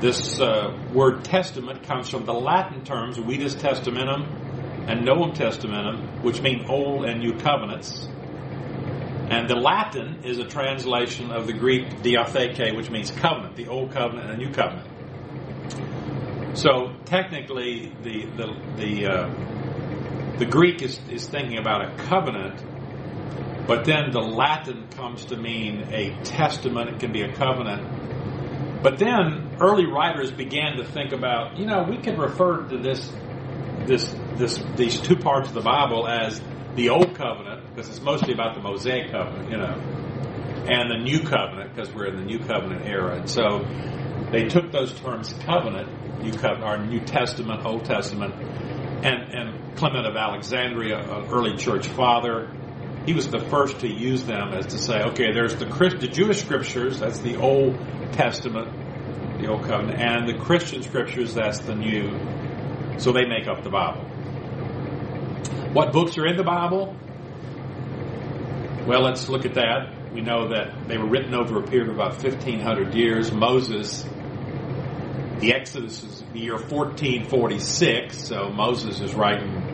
[0.00, 6.40] This uh, word testament comes from the Latin terms Vetus Testamentum and Novum Testamentum, which
[6.40, 8.06] mean Old and New Covenants.
[9.30, 13.90] And the Latin is a translation of the Greek diatheke, which means covenant, the Old
[13.90, 14.88] Covenant and the New Covenant.
[16.56, 22.62] So technically, the the the uh, the Greek is is thinking about a covenant,
[23.66, 26.88] but then the Latin comes to mean a testament.
[26.90, 28.17] It can be a covenant.
[28.82, 33.12] But then early writers began to think about, you know, we could refer to this
[33.86, 36.40] this this these two parts of the Bible as
[36.76, 39.74] the old covenant because it's mostly about the Mosaic covenant, you know,
[40.70, 43.16] and the new covenant because we're in the new covenant era.
[43.16, 43.66] And so
[44.30, 45.88] they took those terms covenant
[46.22, 48.34] New Covenant, our New Testament, Old Testament,
[49.04, 52.52] and, and Clement of Alexandria, an early church father,
[53.08, 56.08] he was the first to use them as to say, okay, there's the, Christ, the
[56.08, 57.74] Jewish scriptures, that's the Old
[58.12, 58.70] Testament,
[59.40, 62.18] the Old Covenant, and the Christian scriptures, that's the New.
[62.98, 64.02] So they make up the Bible.
[65.72, 66.94] What books are in the Bible?
[68.86, 70.12] Well, let's look at that.
[70.12, 73.32] We know that they were written over a period of about 1,500 years.
[73.32, 74.04] Moses
[75.40, 79.67] the Exodus is the year 1446, so Moses is writing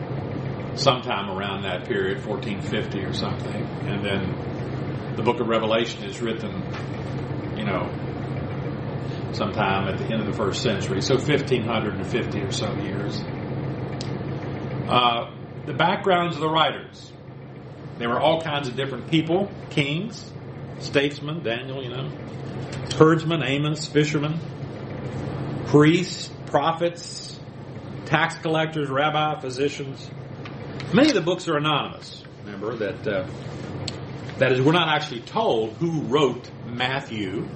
[0.75, 3.63] sometime around that period, 1450 or something.
[3.87, 6.51] And then the book of Revelation is written,
[7.57, 7.89] you know,
[9.31, 13.21] sometime at the end of the first century, so 1550 or so years.
[14.89, 15.31] Uh,
[15.65, 17.11] the backgrounds of the writers.
[17.97, 20.31] There were all kinds of different people, kings,
[20.79, 22.09] statesmen, Daniel, you know,
[22.97, 24.39] herdsmen, Amos, fishermen,
[25.67, 27.39] priests, prophets,
[28.05, 30.09] tax collectors, rabbi, physicians.
[30.95, 32.23] Many of the books are anonymous.
[32.45, 33.27] Remember that uh,
[34.37, 37.49] that is, we're not actually told who wrote Matthew.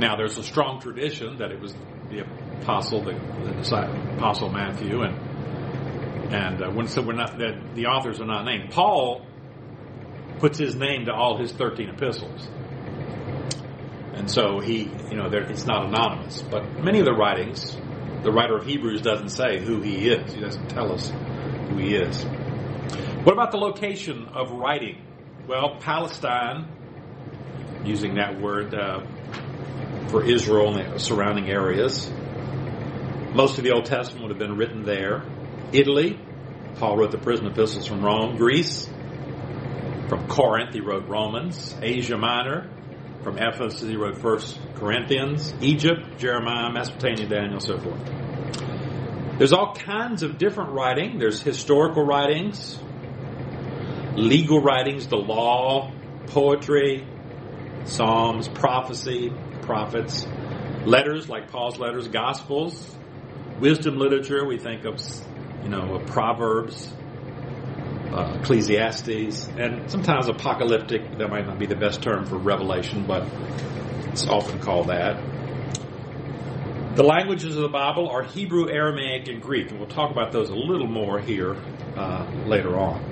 [0.00, 1.72] Now, there's a strong tradition that it was
[2.10, 2.24] the
[2.60, 8.20] apostle, the, the apostle Matthew, and and uh, when so we're not that the authors
[8.20, 8.72] are not named.
[8.72, 9.24] Paul
[10.40, 12.48] puts his name to all his 13 epistles.
[14.14, 16.42] And so he, you know, it's not anonymous.
[16.42, 17.76] But many of the writings,
[18.24, 20.34] the writer of Hebrews doesn't say who he is.
[20.34, 21.12] He doesn't tell us
[21.68, 22.24] who he is.
[23.24, 25.02] What about the location of writing?
[25.48, 26.68] Well, Palestine,
[27.84, 29.00] using that word uh,
[30.08, 32.10] for Israel and the surrounding areas.
[33.34, 35.24] Most of the Old Testament would have been written there.
[35.72, 36.18] Italy,
[36.76, 38.36] Paul wrote the prison epistles from Rome.
[38.36, 38.88] Greece,
[40.08, 41.74] from Corinth, he wrote Romans.
[41.82, 42.70] Asia Minor,
[43.22, 48.00] from Ephesus, he wrote First Corinthians, Egypt, Jeremiah, Mesopotamia, Daniel, so forth.
[49.38, 51.18] There's all kinds of different writing.
[51.18, 52.78] There's historical writings,
[54.14, 55.92] legal writings, the law,
[56.28, 57.06] poetry,
[57.84, 59.30] psalms, prophecy,
[59.60, 60.26] prophets,
[60.86, 62.96] letters like Paul's letters, gospels,
[63.60, 64.46] wisdom literature.
[64.46, 65.02] We think of,
[65.62, 66.90] you know, Proverbs,
[68.12, 71.18] uh, Ecclesiastes, and sometimes apocalyptic.
[71.18, 73.28] That might not be the best term for revelation, but
[74.06, 75.22] it's often called that.
[76.96, 80.48] The languages of the Bible are Hebrew, Aramaic, and Greek, and we'll talk about those
[80.48, 81.54] a little more here
[81.94, 83.02] uh, later on.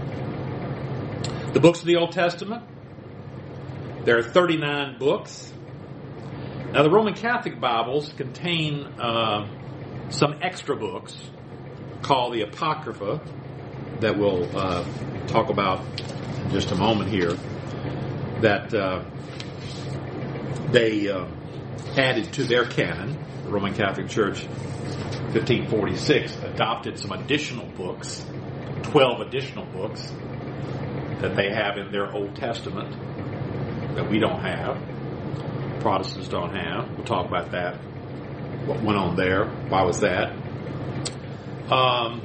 [1.52, 2.64] The books of the Old Testament,
[4.06, 5.52] there are 39 books.
[6.72, 9.46] Now, the Roman Catholic Bibles contain uh,
[10.08, 11.14] some extra books
[12.00, 13.20] called the Apocrypha,
[14.00, 14.82] that we'll uh,
[15.26, 17.36] talk about in just a moment here
[18.40, 19.04] that uh,
[20.70, 21.26] they uh,
[21.98, 23.18] added to their canon.
[23.54, 28.26] Roman Catholic Church, 1546, adopted some additional books,
[28.82, 30.12] 12 additional books
[31.20, 32.90] that they have in their Old Testament
[33.94, 34.76] that we don't have.
[35.80, 36.96] Protestants don't have.
[36.96, 37.76] We'll talk about that.
[38.66, 39.46] What went on there?
[39.68, 40.32] Why was that?
[41.70, 42.22] Um,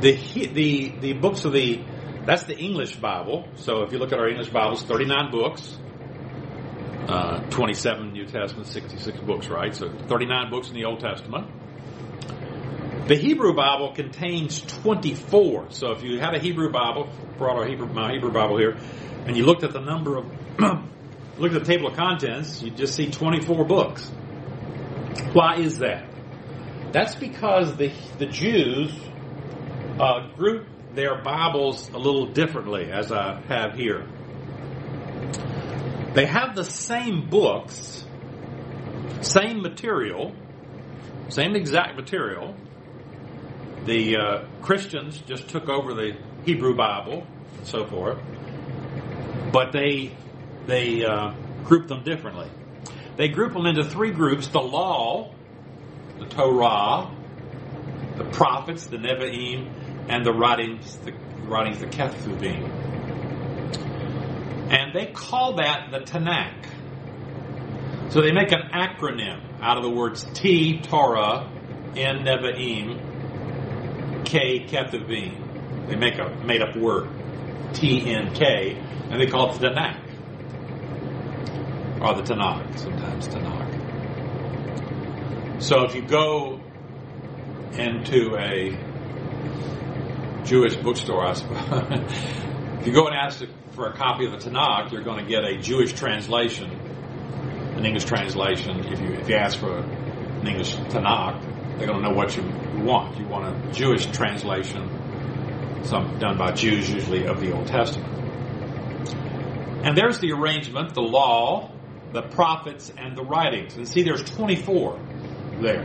[0.00, 0.16] the
[0.54, 1.82] the the books of the
[2.24, 3.46] that's the English Bible.
[3.56, 5.76] So if you look at our English Bibles, 39 books,
[7.08, 9.74] uh, 27 New Testament, 66 books, right?
[9.74, 11.48] So 39 books in the Old Testament.
[13.08, 15.70] The Hebrew Bible contains 24.
[15.70, 18.76] So if you had a Hebrew Bible, brought our Hebrew, my Hebrew Bible here,
[19.26, 20.26] and you looked at the number of,
[21.38, 24.10] looked at the table of contents, you just see 24 books.
[25.32, 26.08] Why is that?
[26.92, 28.92] That's because the the Jews
[30.00, 34.08] uh, group their Bibles a little differently, as I have here.
[36.16, 38.02] They have the same books,
[39.20, 40.34] same material,
[41.28, 42.54] same exact material.
[43.84, 47.26] The uh, Christians just took over the Hebrew Bible
[47.58, 48.18] and so forth,
[49.52, 50.16] but they
[50.66, 52.48] they uh, group them differently.
[53.16, 55.34] They group them into three groups: the Law,
[56.18, 57.14] the Torah,
[58.16, 59.70] the prophets, the Nevi'im,
[60.08, 61.12] and the writings, the
[61.44, 63.05] writings, the Ketuvim.
[64.70, 66.66] And they call that the Tanakh.
[68.10, 71.50] So they make an acronym out of the words T, Torah,
[71.96, 75.88] N, Nevi'im, K, Ketuvim.
[75.88, 77.08] They make a made up word,
[77.74, 78.76] T, N, K,
[79.10, 80.00] and they call it the Tanakh.
[82.00, 83.66] Or the Tanakh, sometimes Tanakh.
[85.62, 86.60] So if you go
[87.72, 88.76] into a
[90.44, 92.44] Jewish bookstore, I suppose.
[92.80, 95.44] if you go and ask for a copy of the Tanakh, you're going to get
[95.44, 98.80] a Jewish translation, an English translation.
[98.86, 102.42] If you if you ask for an English Tanakh, they're going to know what you
[102.84, 103.18] want.
[103.18, 108.12] You want a Jewish translation, some done by Jews usually of the Old Testament.
[109.84, 111.70] And there's the arrangement, the law,
[112.12, 113.76] the prophets, and the writings.
[113.76, 114.98] And see, there's 24
[115.60, 115.84] there.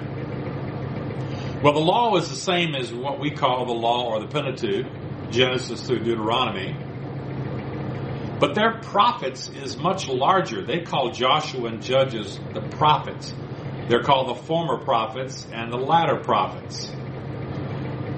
[1.64, 4.88] Well, the law is the same as what we call the law or the Pentateuch,
[5.32, 6.76] Genesis through Deuteronomy.
[8.40, 10.66] But their prophets is much larger.
[10.66, 13.34] They call Joshua and Judges the prophets.
[13.88, 16.92] They're called the former prophets and the latter prophets.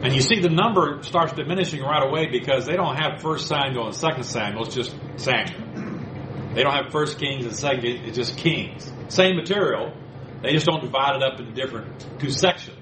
[0.04, 3.88] And you see the number starts diminishing right away because they don't have first Samuel
[3.88, 6.54] and second Samuel, it's just Samuel.
[6.54, 8.92] They don't have first Kings and second, it's just Kings.
[9.08, 9.94] Same material,
[10.42, 12.78] they just don't divide it up into different two sections.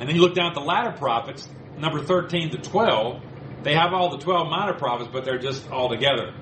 [0.00, 3.22] And then you look down at the latter prophets, number 13 to 12,
[3.64, 6.32] they have all the 12 minor prophets, but they're just all together.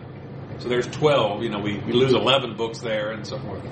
[0.58, 3.62] So there's 12, you know, we, we lose 11 books there and so forth.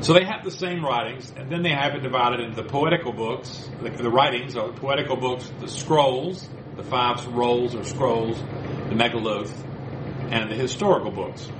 [0.00, 3.12] So they have the same writings, and then they have it divided into the poetical
[3.12, 8.38] books, the, the writings, or the poetical books, the scrolls, the five rolls or scrolls,
[8.38, 9.52] the megilloth,
[10.30, 11.50] and the historical books.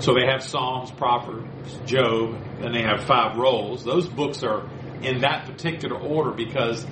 [0.00, 3.84] So they have Psalms, Proverbs, Job, and they have five rolls.
[3.84, 4.68] Those books are
[5.00, 6.86] in that particular order because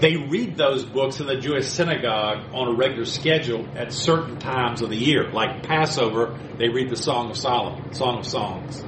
[0.00, 4.82] they read those books in the Jewish synagogue on a regular schedule at certain times
[4.82, 5.30] of the year.
[5.30, 8.84] Like Passover, they read the Song of Solomon, Song of Songs,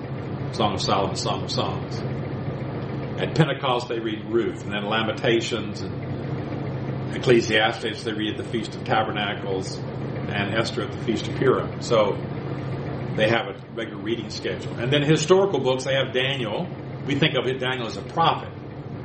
[0.57, 1.99] Song of Solomon, Song of Songs.
[3.21, 8.85] At Pentecost, they read Ruth, and then Lamentations and Ecclesiastes, they read the Feast of
[8.85, 11.81] Tabernacles, and Esther at the Feast of Purim.
[11.81, 12.13] So
[13.17, 14.75] they have a regular reading schedule.
[14.75, 16.69] And then historical books, they have Daniel.
[17.07, 18.53] We think of it, Daniel as a prophet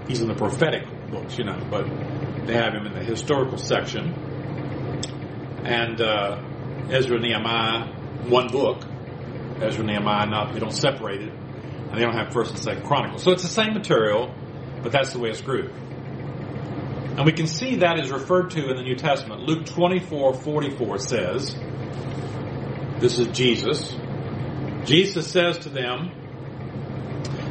[0.08, 0.84] he's in the prophetic
[1.14, 1.86] books, you know, but
[2.46, 4.14] they have him in the historical section.
[5.64, 6.42] And uh,
[6.90, 7.88] Ezra Nehemiah,
[8.28, 8.84] one book.
[9.62, 13.24] Ezra Nehemiah, not they don't separate it, and they don't have First and Second Chronicles.
[13.24, 14.34] So it's the same material,
[14.82, 15.74] but that's the way it's grouped.
[17.16, 19.42] And we can see that is referred to in the New Testament.
[19.42, 21.56] Luke 24, 44 says,
[23.00, 23.96] this is Jesus.
[24.84, 26.12] Jesus says to them,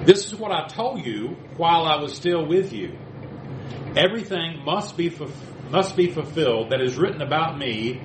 [0.05, 2.99] this is what I told you while I was still with you.
[3.97, 5.15] Everything must be
[5.71, 8.01] must be fulfilled that is written about me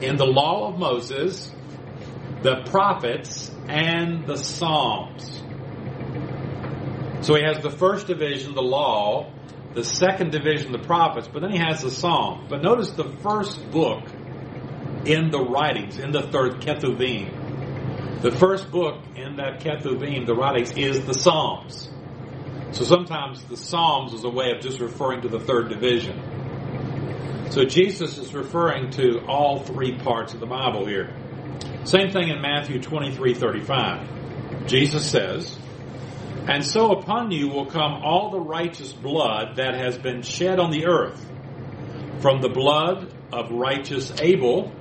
[0.00, 1.50] in the law of Moses,
[2.42, 5.42] the prophets, and the Psalms.
[7.20, 9.32] So he has the first division, the law,
[9.74, 12.46] the second division, the prophets, but then he has the Psalms.
[12.48, 14.04] But notice the first book
[15.06, 20.72] in the writings, in the third Ketuvim, the first book in that Ketuvim, the writings,
[20.76, 21.90] is the Psalms.
[22.72, 27.48] So sometimes the Psalms is a way of just referring to the third division.
[27.50, 31.14] So Jesus is referring to all three parts of the Bible here.
[31.84, 34.66] Same thing in Matthew 23 35.
[34.66, 35.56] Jesus says,
[36.48, 40.70] And so upon you will come all the righteous blood that has been shed on
[40.70, 41.24] the earth,
[42.20, 44.72] from the blood of righteous Abel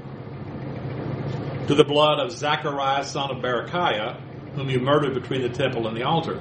[1.68, 4.20] to the blood of Zacharias son of Berechiah,
[4.56, 6.40] whom you murdered between the temple and the altar.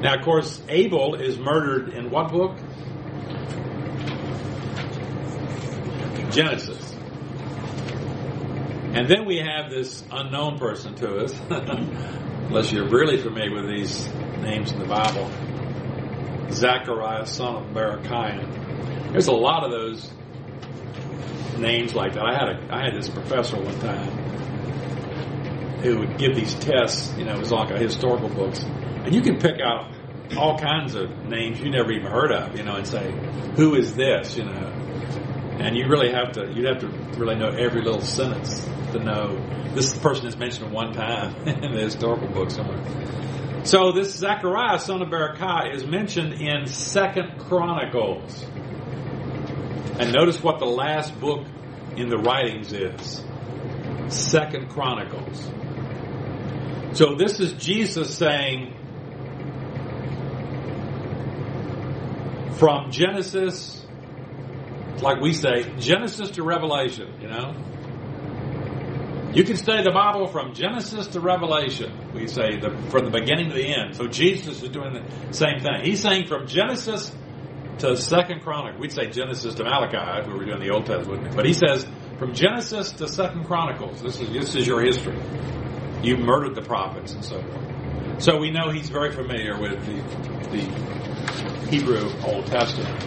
[0.00, 2.56] Now, of course, Abel is murdered in what book?
[6.30, 6.94] Genesis.
[8.92, 14.06] And then we have this unknown person to us, unless you're really familiar with these
[14.40, 15.30] names in the Bible.
[16.50, 19.12] Zacharias, son of Berechiah.
[19.12, 20.10] There's a lot of those
[21.58, 22.24] names like that.
[22.24, 24.10] I had a I had this professor one time
[25.80, 27.12] who would give these tests.
[27.16, 28.64] You know, it was like a historical books,
[29.08, 29.90] and you can pick out
[30.36, 32.54] all kinds of names you never even heard of.
[32.58, 33.10] You know, and say,
[33.56, 34.66] "Who is this?" You know,
[35.58, 36.88] and you really have to you'd have to
[37.18, 39.34] really know every little sentence to know
[39.74, 42.84] this person is mentioned one time in the historical book somewhere.
[43.64, 48.44] So this Zechariah, son of Berechiah, is mentioned in Second Chronicles.
[49.98, 51.46] And notice what the last book
[51.96, 53.24] in the writings is.
[54.08, 55.50] Second Chronicles.
[56.92, 58.74] So this is Jesus saying
[62.58, 63.86] from Genesis,
[65.00, 67.54] like we say, Genesis to Revelation, you know.
[69.32, 71.92] You can study the Bible from Genesis to Revelation.
[72.14, 73.94] We say the, from the beginning to the end.
[73.94, 75.84] So Jesus is doing the same thing.
[75.84, 77.14] He's saying from Genesis
[77.78, 78.80] to Second Chronicles.
[78.80, 81.36] We'd say Genesis to Malachi if we were doing the Old Testament.
[81.36, 81.86] But he says
[82.18, 84.02] from Genesis to Second Chronicles.
[84.02, 85.18] This is this is your history.
[86.02, 88.22] You murdered the prophets and so forth.
[88.22, 91.07] So we know he's very familiar with the, the
[91.68, 93.06] Hebrew Old Testament.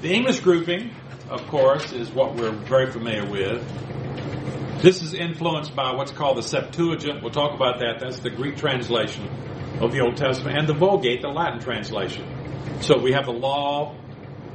[0.00, 0.90] The English grouping,
[1.28, 4.82] of course, is what we're very familiar with.
[4.82, 7.22] This is influenced by what's called the Septuagint.
[7.22, 7.98] We'll talk about that.
[8.00, 9.28] That's the Greek translation
[9.80, 12.26] of the Old Testament, and the Vulgate, the Latin translation.
[12.80, 13.96] So we have the law,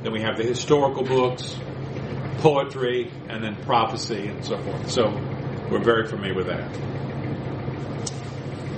[0.02, 1.58] then we have the historical books,
[2.40, 4.90] poetry, and then prophecy, and so forth.
[4.90, 5.04] So
[5.70, 6.74] we're very familiar with that.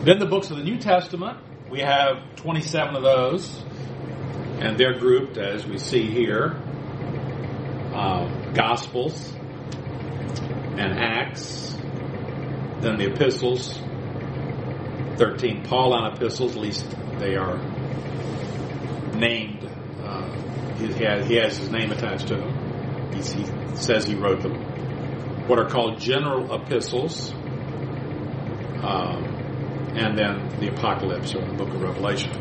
[0.03, 3.63] Then the books of the New Testament, we have 27 of those,
[4.59, 6.61] and they're grouped as we see here
[7.95, 9.33] uh, Gospels,
[10.77, 11.77] and Acts,
[12.81, 13.79] then the epistles,
[15.17, 16.85] 13 Pauline epistles, at least
[17.19, 17.57] they are
[19.15, 19.63] named.
[20.03, 23.13] Uh, he, has, he, has, his name attached to them.
[23.13, 23.45] He's, he
[23.75, 24.55] says he wrote them.
[25.47, 27.31] What are called general epistles,
[28.83, 29.34] um,
[29.95, 32.31] and then the Apocalypse or the book of Revelation.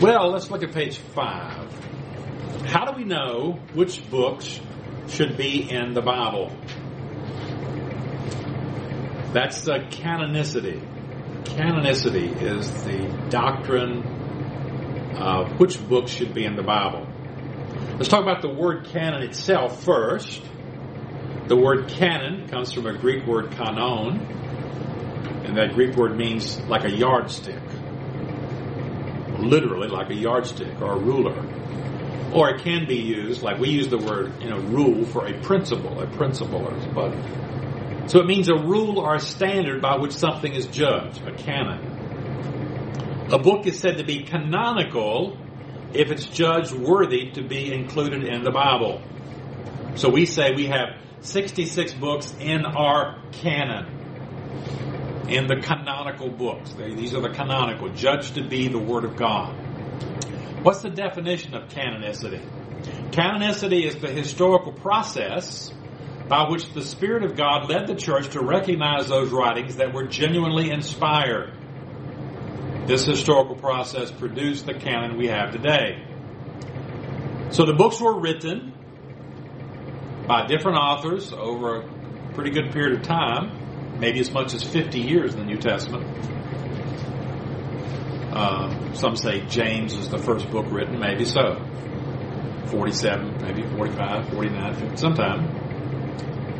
[0.00, 2.66] Well, let's look at page 5.
[2.66, 4.60] How do we know which books
[5.08, 6.56] should be in the Bible?
[9.32, 10.80] That's the canonicity.
[11.44, 14.02] Canonicity is the doctrine
[15.16, 17.06] of which books should be in the Bible.
[17.96, 20.40] Let's talk about the word canon itself first.
[21.50, 24.20] The word canon comes from a Greek word kanon,
[25.44, 27.60] and that Greek word means like a yardstick.
[29.36, 31.34] Literally, like a yardstick or a ruler.
[32.32, 35.40] Or it can be used like we use the word you know rule for a
[35.40, 40.12] principle a principle or but so it means a rule or a standard by which
[40.12, 43.26] something is judged a canon.
[43.32, 45.36] A book is said to be canonical
[45.94, 49.02] if it's judged worthy to be included in the bible.
[49.96, 53.98] So we say we have 66 books in our canon
[55.28, 59.54] in the canonical books these are the canonical judged to be the word of god
[60.62, 62.42] What's the definition of canonicity?
[63.12, 65.72] Canonicity is the historical process
[66.28, 70.06] by which the Spirit of God led the church to recognize those writings that were
[70.06, 71.56] genuinely inspired.
[72.86, 76.04] This historical process produced the canon we have today.
[77.48, 78.69] So the books were written
[80.30, 85.00] by different authors over a pretty good period of time, maybe as much as 50
[85.00, 86.06] years in the New Testament.
[88.32, 91.56] Uh, some say James is the first book written, maybe so.
[92.66, 95.46] 47, maybe 45, 49, 50, sometime.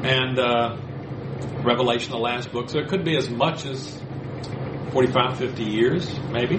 [0.02, 0.76] And uh,
[1.62, 4.02] Revelation, the last book, so it could be as much as
[4.90, 6.56] 45, 50 years, maybe.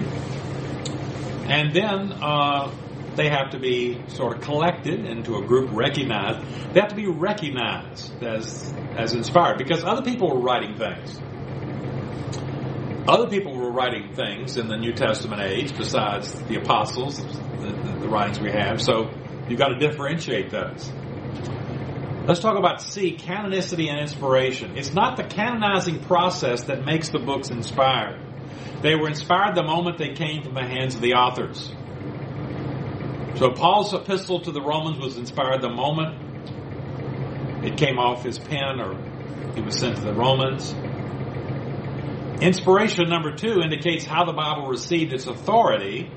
[1.44, 2.74] And then uh,
[3.16, 6.72] they have to be sort of collected into a group recognized.
[6.72, 11.20] They have to be recognized as as inspired because other people were writing things.
[13.08, 17.98] Other people were writing things in the New Testament age besides the apostles, the, the,
[18.00, 18.80] the writings we have.
[18.80, 19.10] So
[19.48, 20.92] you've got to differentiate those.
[22.24, 24.76] Let's talk about C, canonicity and inspiration.
[24.76, 28.20] It's not the canonizing process that makes the books inspired.
[28.80, 31.72] They were inspired the moment they came from the hands of the authors.
[33.36, 36.30] So Paul's epistle to the Romans was inspired the moment
[37.64, 38.96] it came off his pen or
[39.54, 40.74] he was sent to the Romans.
[42.42, 46.10] Inspiration number two indicates how the Bible received its authority.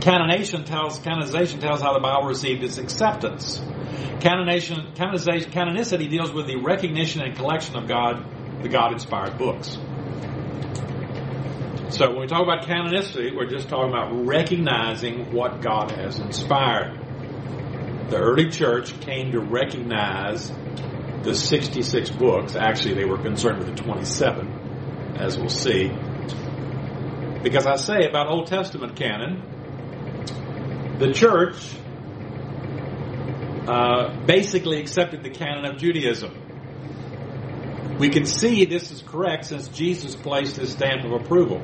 [0.00, 3.60] Canonization tells, canonization tells how the Bible received its acceptance.
[4.20, 8.24] Canonization, canonization, canonicity deals with the recognition and collection of God,
[8.62, 9.76] the God-inspired books.
[11.90, 17.00] So when we talk about canonicity, we're just talking about recognizing what God has inspired.
[18.10, 20.52] The early church came to recognize
[21.22, 22.56] the 66 books.
[22.56, 25.88] Actually, they were concerned with the 27, as we'll see.
[27.42, 29.42] Because I say about Old Testament canon,
[30.98, 31.56] the church
[33.66, 36.47] uh, basically accepted the canon of Judaism.
[37.98, 41.60] We can see this is correct since Jesus placed his stamp of approval.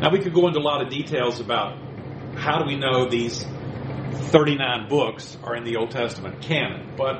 [0.00, 1.78] Now, we could go into a lot of details about
[2.34, 3.44] how do we know these
[4.30, 7.16] 39 books are in the Old Testament canon, but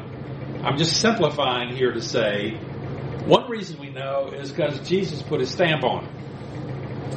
[0.62, 2.58] I'm just simplifying here to say
[3.26, 6.10] one reason we know is because Jesus put his stamp on it.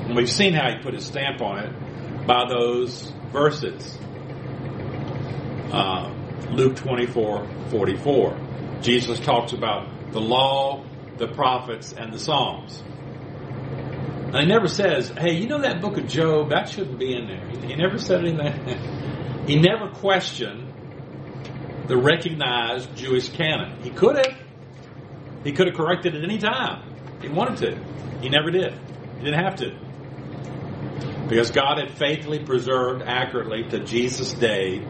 [0.07, 3.97] And we've seen how he put his stamp on it by those verses.
[5.71, 6.11] Uh,
[6.49, 8.79] Luke 24 44.
[8.81, 10.83] Jesus talks about the law,
[11.19, 12.83] the prophets, and the Psalms.
[14.33, 16.49] He never says, hey, you know that book of Job?
[16.51, 17.47] That shouldn't be in there.
[17.67, 19.45] He never said anything.
[19.47, 20.69] he never questioned
[21.87, 23.81] the recognized Jewish canon.
[23.81, 24.37] He could have.
[25.43, 26.83] He could have corrected it any time.
[27.21, 28.19] He wanted to.
[28.21, 28.73] He never did.
[29.17, 29.77] He didn't have to.
[31.27, 34.85] Because God had faithfully preserved accurately to Jesus' day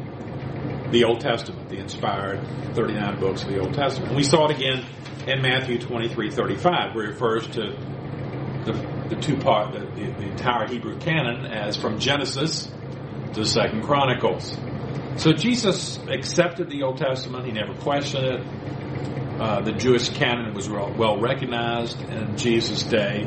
[0.92, 2.42] the Old Testament, the inspired
[2.76, 4.10] 39 books of the Old Testament.
[4.10, 4.86] And we saw it again
[5.28, 7.76] in Matthew 23 35, where it refers to
[8.66, 8.74] the,
[9.10, 12.72] the two part, the, the, the entire Hebrew canon as from Genesis
[13.34, 14.58] to Second Chronicles.
[15.18, 17.46] So Jesus accepted the Old Testament.
[17.46, 18.42] He never questioned it.
[19.40, 23.26] Uh, the Jewish canon was well recognized in Jesus' day.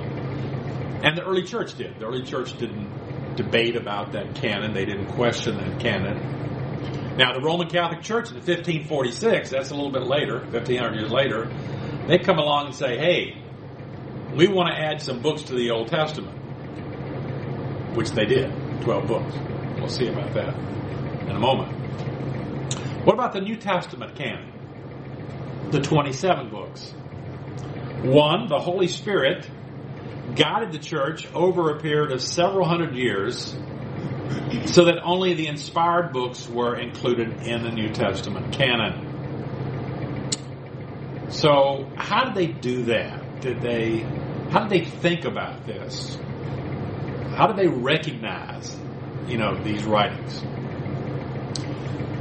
[1.03, 1.99] And the early church did.
[1.99, 4.73] The early church didn't debate about that canon.
[4.73, 7.17] They didn't question that canon.
[7.17, 11.51] Now, the Roman Catholic Church in 1546, that's a little bit later, 1500 years later,
[12.07, 13.43] they come along and say, hey,
[14.35, 16.37] we want to add some books to the Old Testament,
[17.97, 18.51] which they did,
[18.83, 19.35] 12 books.
[19.77, 20.55] We'll see about that
[21.23, 21.73] in a moment.
[23.05, 25.71] What about the New Testament canon?
[25.71, 26.93] The 27 books.
[28.03, 29.49] One, the Holy Spirit
[30.35, 33.55] guided the church over a period of several hundred years
[34.67, 39.12] so that only the inspired books were included in the New Testament canon.
[41.33, 43.41] So, how did they do that?
[43.41, 44.01] Did they,
[44.51, 46.17] how did they think about this?
[47.35, 48.77] How did they recognize,
[49.27, 50.43] you know, these writings?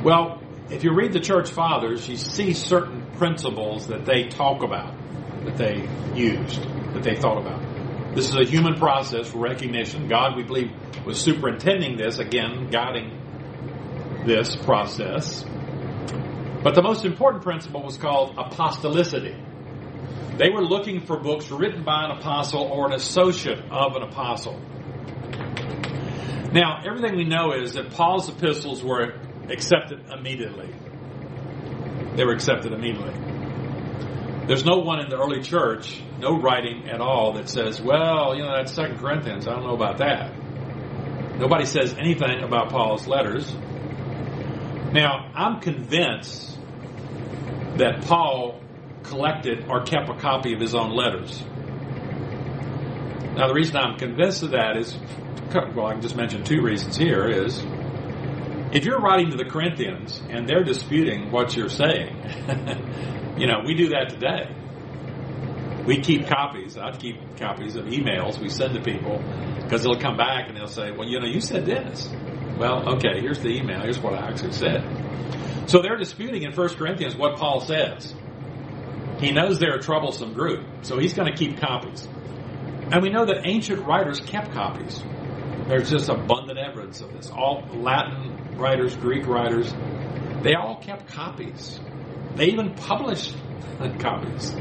[0.03, 4.95] Well, if you read the church fathers, you see certain principles that they talk about,
[5.43, 6.61] that they used,
[6.93, 8.15] that they thought about.
[8.15, 10.07] This is a human process for recognition.
[10.07, 10.71] God, we believe,
[11.05, 13.11] was superintending this, again, guiding
[14.25, 15.43] this process.
[16.63, 19.35] But the most important principle was called apostolicity.
[20.37, 24.59] They were looking for books written by an apostle or an associate of an apostle.
[26.53, 30.69] Now, everything we know is that Paul's epistles were accepted immediately.
[32.15, 33.13] They were accepted immediately.
[34.47, 38.43] There's no one in the early church, no writing at all that says, well, you
[38.43, 39.47] know, that's Second Corinthians.
[39.47, 40.33] I don't know about that.
[41.37, 43.51] Nobody says anything about Paul's letters.
[44.93, 46.50] Now, I'm convinced
[47.77, 48.59] that Paul
[49.03, 51.41] collected or kept a copy of his own letters.
[53.35, 54.97] Now, the reason I'm convinced of that is,
[55.53, 57.63] well, I can just mention two reasons here is,
[58.73, 62.15] if you're writing to the Corinthians and they're disputing what you're saying,
[63.37, 64.55] you know, we do that today.
[65.85, 66.77] We keep copies.
[66.77, 69.21] I keep copies of emails we send to people
[69.63, 72.09] because they'll come back and they'll say, well, you know, you said this.
[72.57, 73.81] Well, okay, here's the email.
[73.81, 74.83] Here's what I actually said.
[75.67, 78.13] So they're disputing in 1 Corinthians what Paul says.
[79.19, 82.07] He knows they're a troublesome group, so he's going to keep copies.
[82.91, 85.01] And we know that ancient writers kept copies.
[85.67, 87.29] There's just abundant evidence of this.
[87.29, 89.73] All Latin writers, Greek writers,
[90.41, 91.79] they all kept copies.
[92.35, 93.37] They even published
[93.99, 94.53] copies.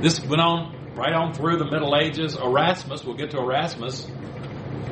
[0.00, 2.36] This went on right on through the Middle Ages.
[2.36, 4.10] Erasmus, we'll get to Erasmus.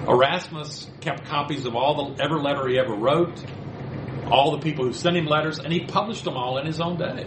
[0.06, 3.42] Erasmus kept copies of all the every letter he ever wrote.
[4.30, 6.98] All the people who sent him letters, and he published them all in his own
[6.98, 7.26] day.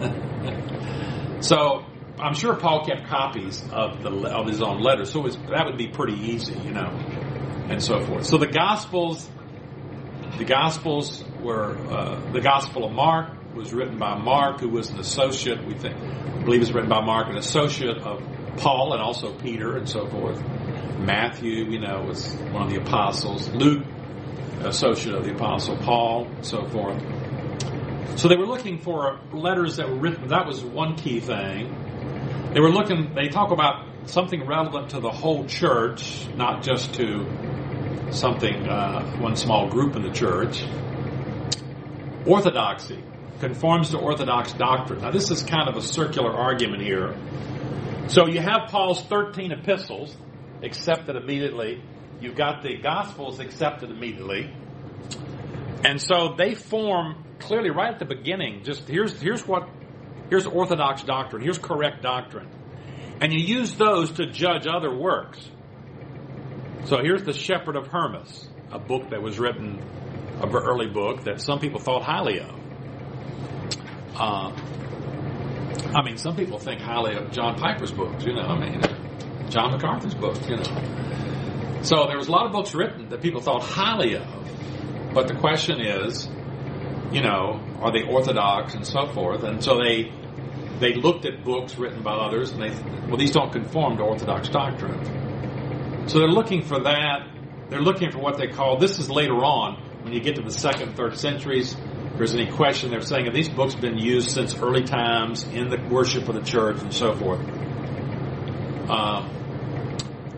[1.40, 1.84] so
[2.18, 5.78] I'm sure Paul kept copies of the of his own letters, so was, that would
[5.78, 6.88] be pretty easy, you know,
[7.68, 8.26] and so forth.
[8.26, 9.28] So the Gospels,
[10.38, 14.98] the Gospels were uh, the Gospel of Mark was written by Mark, who was an
[14.98, 15.64] associate.
[15.66, 15.96] We think,
[16.38, 18.22] we believe, it's written by Mark, an associate of
[18.56, 20.40] Paul, and also Peter, and so forth.
[20.98, 23.48] Matthew, you know, was one of the apostles.
[23.50, 23.84] Luke,
[24.66, 27.02] associate of the apostle Paul, so forth.
[28.18, 30.28] So they were looking for letters that were written.
[30.28, 32.50] That was one key thing.
[32.52, 37.26] They were looking, they talk about something relevant to the whole church, not just to
[38.10, 40.62] something, uh, one small group in the church.
[42.26, 43.02] Orthodoxy
[43.40, 45.00] conforms to Orthodox doctrine.
[45.00, 47.16] Now, this is kind of a circular argument here.
[48.08, 50.14] So you have Paul's 13 epistles
[50.62, 51.82] accepted immediately.
[52.22, 54.54] You've got the Gospels accepted immediately.
[55.84, 59.68] And so they form clearly right at the beginning, just here's, here's what
[60.32, 61.42] Here's orthodox doctrine.
[61.42, 62.48] Here's correct doctrine.
[63.20, 65.38] And you use those to judge other works.
[66.84, 69.78] So here's the Shepherd of Hermas, a book that was written,
[70.40, 72.48] a early book that some people thought highly of.
[74.14, 74.56] Uh,
[75.94, 78.80] I mean, some people think highly of John Piper's books, you know, I mean,
[79.50, 80.62] John MacArthur's books, you know.
[81.82, 84.26] So there was a lot of books written that people thought highly of.
[85.12, 86.28] But the question is,
[87.10, 89.42] you know, are they orthodox and so forth?
[89.42, 90.10] And so they
[90.82, 92.70] they looked at books written by others and they,
[93.06, 96.08] well, these don't conform to Orthodox doctrine.
[96.08, 97.28] So they're looking for that.
[97.70, 100.50] They're looking for what they call, this is later on, when you get to the
[100.50, 104.54] second, third centuries, if there's any question, they're saying have these books been used since
[104.56, 107.40] early times in the worship of the church and so forth.
[108.90, 109.26] Uh,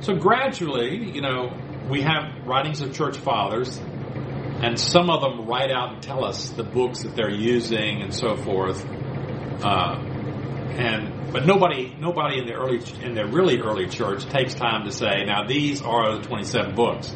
[0.04, 1.50] so gradually, you know,
[1.88, 6.50] we have writings of church fathers, and some of them write out and tell us
[6.50, 8.84] the books that they're using and so forth.
[9.64, 9.94] Uh,
[10.76, 14.92] and but nobody nobody in the early in the really early church takes time to
[14.92, 17.10] say now these are the 27 books.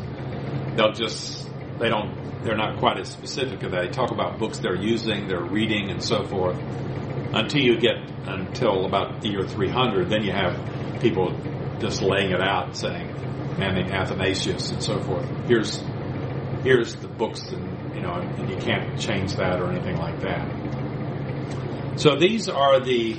[0.77, 1.47] They'll just
[1.79, 3.83] they don't they're not quite as specific of that.
[3.83, 6.59] They talk about books they're using they're reading and so forth.
[7.35, 11.35] Until you get until about the year 300 then you have people
[11.81, 13.07] just laying it out and saying
[13.59, 15.83] named athanasius and so forth here's
[16.63, 20.47] here's the books and you know and you can't change that or anything like that
[21.97, 23.17] so these are the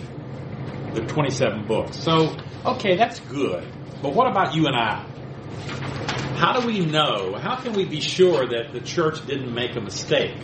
[0.94, 1.98] the 27 books.
[1.98, 2.36] So,
[2.66, 3.68] okay, that's good.
[4.02, 5.06] But what about you and I?
[6.38, 7.36] How do we know?
[7.36, 10.38] How can we be sure that the church didn't make a mistake?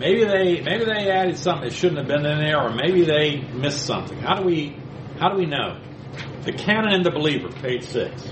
[0.00, 3.36] Maybe they maybe they added something that shouldn't have been in there, or maybe they
[3.36, 4.18] missed something.
[4.18, 4.74] How do we
[5.18, 5.78] how do we know?
[6.40, 8.26] The canon and the believer, page six.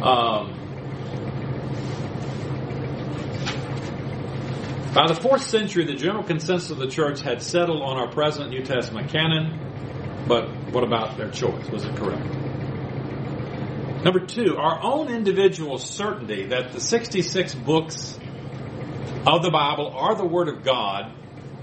[0.00, 0.54] Um,
[4.94, 8.48] By the fourth century, the general consensus of the church had settled on our present
[8.48, 11.68] New Testament canon, but what about their choice?
[11.68, 12.24] Was it correct?
[14.02, 18.18] Number two, our own individual certainty that the 66 books
[19.26, 21.12] of the Bible are the Word of God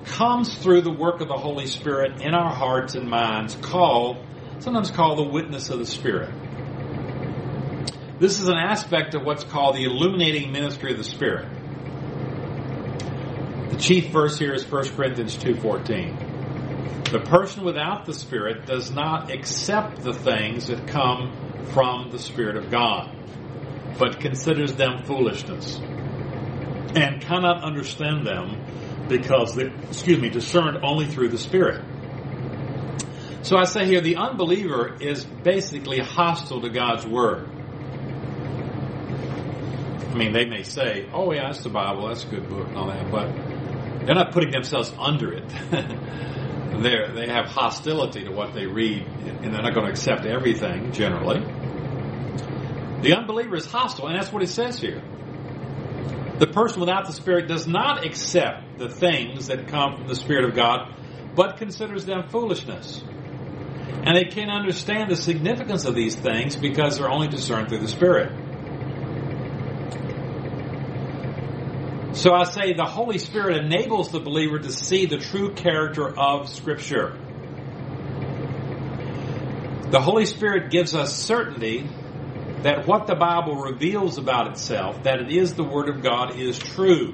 [0.06, 4.18] comes through the work of the Holy Spirit in our hearts and minds, called,
[4.60, 6.34] sometimes called the witness of the Spirit.
[8.20, 11.50] This is an aspect of what's called the illuminating ministry of the Spirit.
[13.72, 17.12] The chief verse here is 1 Corinthians 2.14.
[17.12, 21.34] The person without the Spirit does not accept the things that come
[21.74, 23.14] from the Spirit of God,
[24.00, 25.80] but considers them foolishness,
[27.02, 31.84] and cannot understand them because they, excuse me, discerned only through the Spirit.
[33.44, 37.50] So I say here, the unbeliever is basically hostile to God's Word.
[40.10, 42.78] I mean, they may say, oh yeah, that's the Bible, that's a good book and
[42.78, 43.28] all that, but
[44.06, 45.48] they're not putting themselves under it.
[46.82, 50.92] they they have hostility to what they read, and they're not going to accept everything
[50.92, 51.40] generally.
[53.02, 55.04] The unbeliever is hostile, and that's what it says here.
[56.38, 60.44] The person without the Spirit does not accept the things that come from the Spirit
[60.44, 60.94] of God,
[61.34, 63.02] but considers them foolishness.
[63.02, 67.88] And they can't understand the significance of these things because they're only discerned through the
[67.88, 68.34] Spirit.
[72.16, 76.50] So I say the Holy Spirit enables the believer to see the true character of
[76.50, 77.18] Scripture.
[79.90, 81.90] The Holy Spirit gives us certainty
[82.66, 86.58] that what the Bible reveals about itself, that it is the Word of God, is
[86.58, 87.14] true.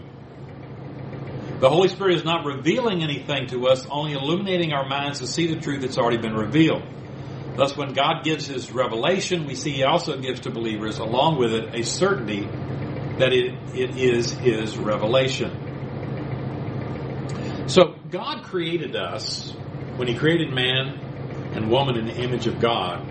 [1.59, 5.53] The Holy Spirit is not revealing anything to us, only illuminating our minds to see
[5.53, 6.83] the truth that's already been revealed.
[7.57, 11.51] Thus, when God gives His revelation, we see He also gives to believers, along with
[11.51, 12.47] it, a certainty
[13.19, 15.51] that it, it is His revelation.
[17.67, 19.51] So, God created us
[19.97, 20.97] when He created man
[21.55, 23.10] and woman in the image of God.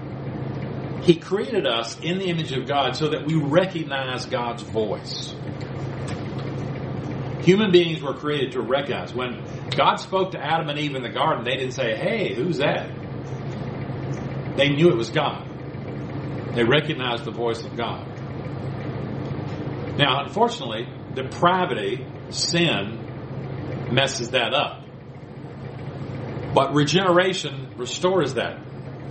[1.03, 5.35] He created us in the image of God so that we recognize God's voice.
[7.43, 9.15] Human beings were created to recognize.
[9.15, 9.43] When
[9.75, 12.91] God spoke to Adam and Eve in the garden, they didn't say, Hey, who's that?
[14.57, 15.47] They knew it was God.
[16.55, 18.07] They recognized the voice of God.
[19.97, 24.85] Now, unfortunately, depravity, sin, messes that up.
[26.55, 28.59] But regeneration restores that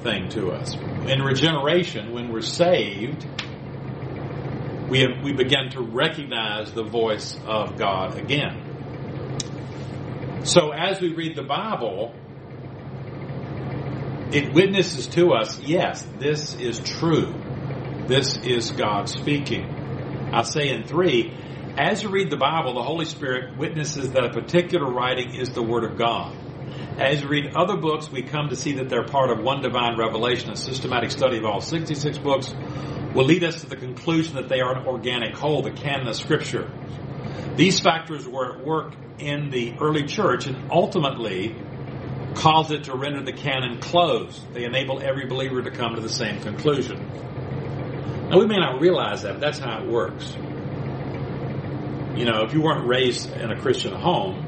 [0.01, 0.75] thing to us.
[0.75, 3.25] In regeneration, when we're saved,
[4.89, 8.65] we, have, we begin to recognize the voice of God again.
[10.43, 12.15] So as we read the Bible,
[14.31, 17.33] it witnesses to us, yes, this is true.
[18.07, 19.65] This is God speaking.
[20.33, 21.33] I say in three,
[21.77, 25.61] as you read the Bible, the Holy Spirit witnesses that a particular writing is the
[25.63, 26.35] Word of God.
[26.97, 29.97] As we read other books, we come to see that they're part of one divine
[29.97, 30.51] revelation.
[30.51, 32.53] A systematic study of all 66 books
[33.13, 36.15] will lead us to the conclusion that they are an organic whole, the canon of
[36.15, 36.71] Scripture.
[37.55, 41.55] These factors were at work in the early church and ultimately
[42.35, 44.53] caused it to render the canon closed.
[44.53, 46.97] They enable every believer to come to the same conclusion.
[48.29, 50.31] Now, we may not realize that, but that's how it works.
[52.15, 54.45] You know, if you weren't raised in a Christian home,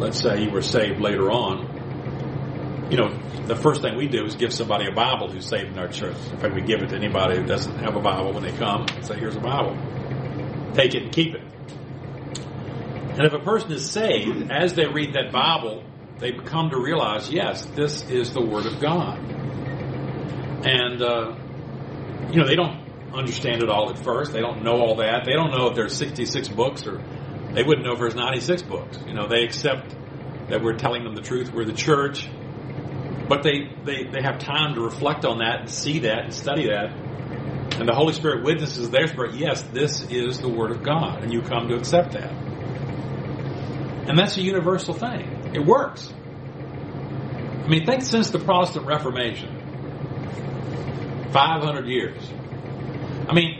[0.00, 3.10] let's say you were saved later on, you know,
[3.46, 6.16] the first thing we do is give somebody a Bible who's saved in our church.
[6.32, 8.86] In fact, we give it to anybody who doesn't have a Bible when they come.
[9.02, 9.76] Say, here's a Bible.
[10.74, 11.42] Take it and keep it.
[13.12, 15.84] And if a person is saved, as they read that Bible,
[16.18, 19.18] they come to realize, yes, this is the Word of God.
[20.66, 21.36] And, uh,
[22.30, 22.80] you know, they don't
[23.12, 24.32] understand it all at first.
[24.32, 25.24] They don't know all that.
[25.26, 27.02] They don't know if there's 66 books or
[27.54, 28.98] they wouldn't know there's 96 books.
[29.06, 29.94] You know, they accept
[30.48, 31.52] that we're telling them the truth.
[31.52, 32.28] We're the church.
[33.28, 36.66] But they, they, they have time to reflect on that and see that and study
[36.66, 36.92] that.
[37.78, 41.22] And the Holy Spirit witnesses their spirit, yes, this is the Word of God.
[41.22, 42.30] And you come to accept that.
[44.08, 45.52] And that's a universal thing.
[45.54, 46.12] It works.
[46.12, 49.60] I mean, think since the Protestant Reformation
[51.32, 52.20] 500 years.
[53.28, 53.59] I mean,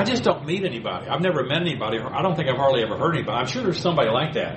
[0.00, 1.08] I just don't meet anybody.
[1.08, 1.98] I've never met anybody.
[1.98, 3.36] I don't think I've hardly ever heard anybody.
[3.36, 4.56] I'm sure there's somebody like that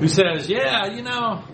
[0.00, 1.44] who says, "Yeah, you know,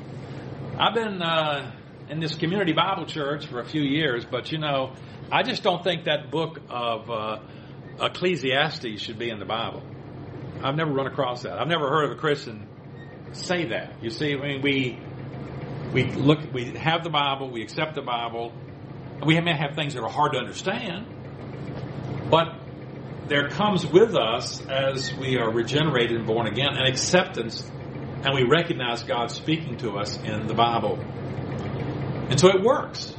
[0.78, 1.72] I've been uh,
[2.08, 4.92] in this community Bible church for a few years, but you know,
[5.32, 7.38] I just don't think that book of uh,
[8.00, 9.82] Ecclesiastes should be in the Bible."
[10.62, 11.58] I've never run across that.
[11.58, 12.68] I've never heard of a Christian
[13.32, 14.04] say that.
[14.04, 14.98] You see, I mean, we
[15.92, 18.52] we look, we have the Bible, we accept the Bible,
[19.26, 21.06] we may have things that are hard to understand,
[22.30, 22.59] but
[23.30, 27.62] there comes with us as we are regenerated and born again an acceptance
[28.24, 30.98] and we recognize God speaking to us in the Bible.
[32.28, 33.14] And so it works.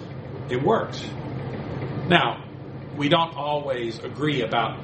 [0.49, 1.01] It works.
[2.09, 2.43] Now,
[2.97, 4.78] we don't always agree about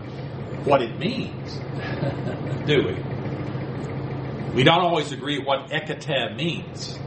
[0.66, 1.56] what it means,
[2.66, 4.54] do we?
[4.54, 6.98] We don't always agree what ekate means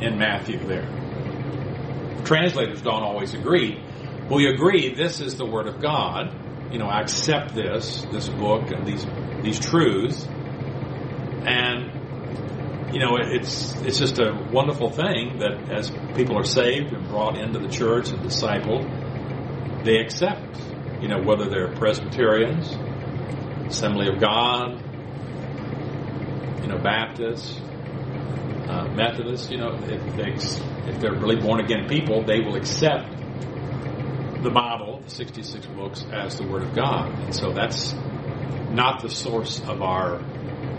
[0.00, 0.86] in Matthew there.
[2.24, 3.82] Translators don't always agree.
[4.30, 6.32] We agree this is the Word of God.
[6.70, 9.06] You know, I accept this, this book and these
[9.42, 10.26] these truths.
[11.46, 11.90] And
[12.94, 17.38] you know, it's it's just a wonderful thing that as people are saved and brought
[17.38, 20.58] into the church and discipled, they accept.
[21.00, 22.76] You know, whether they're Presbyterians,
[23.66, 24.82] Assembly of God,
[26.62, 27.58] you know, Baptists,
[28.68, 30.32] uh, Methodists, you know, if, they,
[30.90, 33.10] if they're really born again people, they will accept
[34.42, 37.12] the Bible, 66 books, as the Word of God.
[37.20, 37.94] And so that's
[38.70, 40.22] not the source of our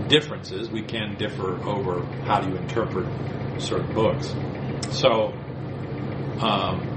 [0.07, 0.69] differences.
[0.69, 3.07] We can differ over how do you interpret
[3.61, 4.33] certain books.
[4.91, 5.33] So,
[6.39, 6.87] um,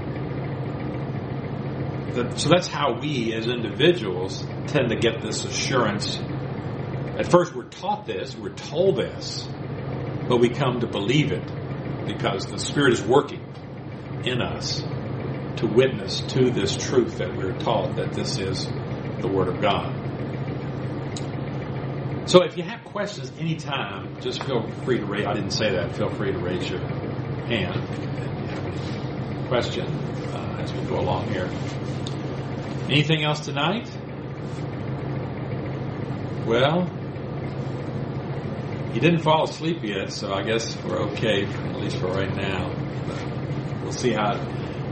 [2.13, 6.17] the, so that's how we as individuals tend to get this assurance.
[7.17, 9.47] At first, we're taught this, we're told this,
[10.27, 11.45] but we come to believe it
[12.05, 13.41] because the Spirit is working
[14.23, 14.83] in us
[15.57, 18.65] to witness to this truth that we're taught that this is
[19.19, 19.93] the Word of God.
[22.27, 25.25] So if you have questions anytime, just feel free to raise.
[25.25, 25.95] I didn't say that.
[25.95, 27.75] Feel free to raise your hand
[28.49, 31.49] have any question uh, as we go along here.
[32.89, 33.89] Anything else tonight?
[36.45, 36.89] Well,
[38.93, 42.73] you didn't fall asleep yet, so I guess we're okay, at least for right now.
[43.07, 44.33] But we'll see how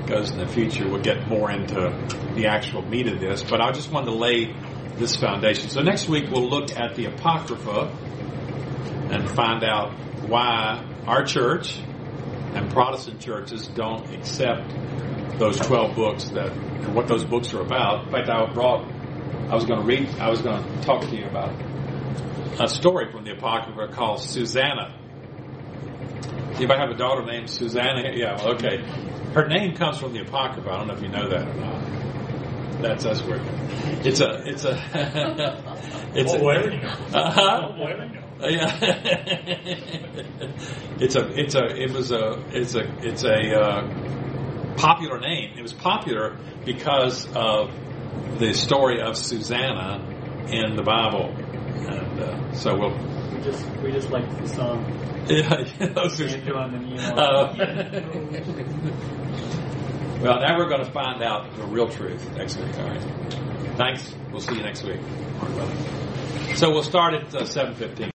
[0.07, 1.91] goes in the future, we'll get more into
[2.35, 3.43] the actual meat of this.
[3.43, 4.55] But I just wanted to lay
[4.97, 5.69] this foundation.
[5.69, 7.91] So next week we'll look at the Apocrypha
[9.11, 9.91] and find out
[10.27, 11.79] why our church
[12.53, 14.73] and Protestant churches don't accept
[15.39, 18.05] those 12 books that, and what those books are about.
[18.05, 18.87] In fact, I brought,
[19.49, 21.51] I was going to read, I was going to talk to you about
[22.59, 24.99] a story from the Apocrypha called Susanna.
[26.55, 28.11] Anybody have a daughter named Susanna?
[28.13, 28.83] Yeah, okay.
[29.34, 30.69] Her name comes from the Apocrypha.
[30.69, 32.81] I don't know if you know that or not.
[32.81, 33.41] That's us weird.
[34.05, 34.73] It's a, it's a,
[36.13, 36.89] it's Oh, a, whatever you know.
[37.13, 37.71] Uh-huh.
[38.41, 38.77] Oh, Yeah,
[40.99, 45.57] it's a it's a it was a it's a it's a uh, popular name.
[45.57, 47.71] It was popular because of
[48.39, 50.01] the story of Susanna
[50.49, 53.12] in the Bible, and uh, so we'll.
[53.43, 54.85] We just we just like the song.
[55.27, 57.01] Yeah, you know, Sus- Antoine and know.
[57.15, 57.53] uh,
[60.21, 62.77] well, now we're going to find out the real truth next week.
[62.77, 63.01] All right.
[63.77, 64.13] Thanks.
[64.31, 64.99] We'll see you next week.
[66.55, 68.11] So we'll start at uh, seven fifteen.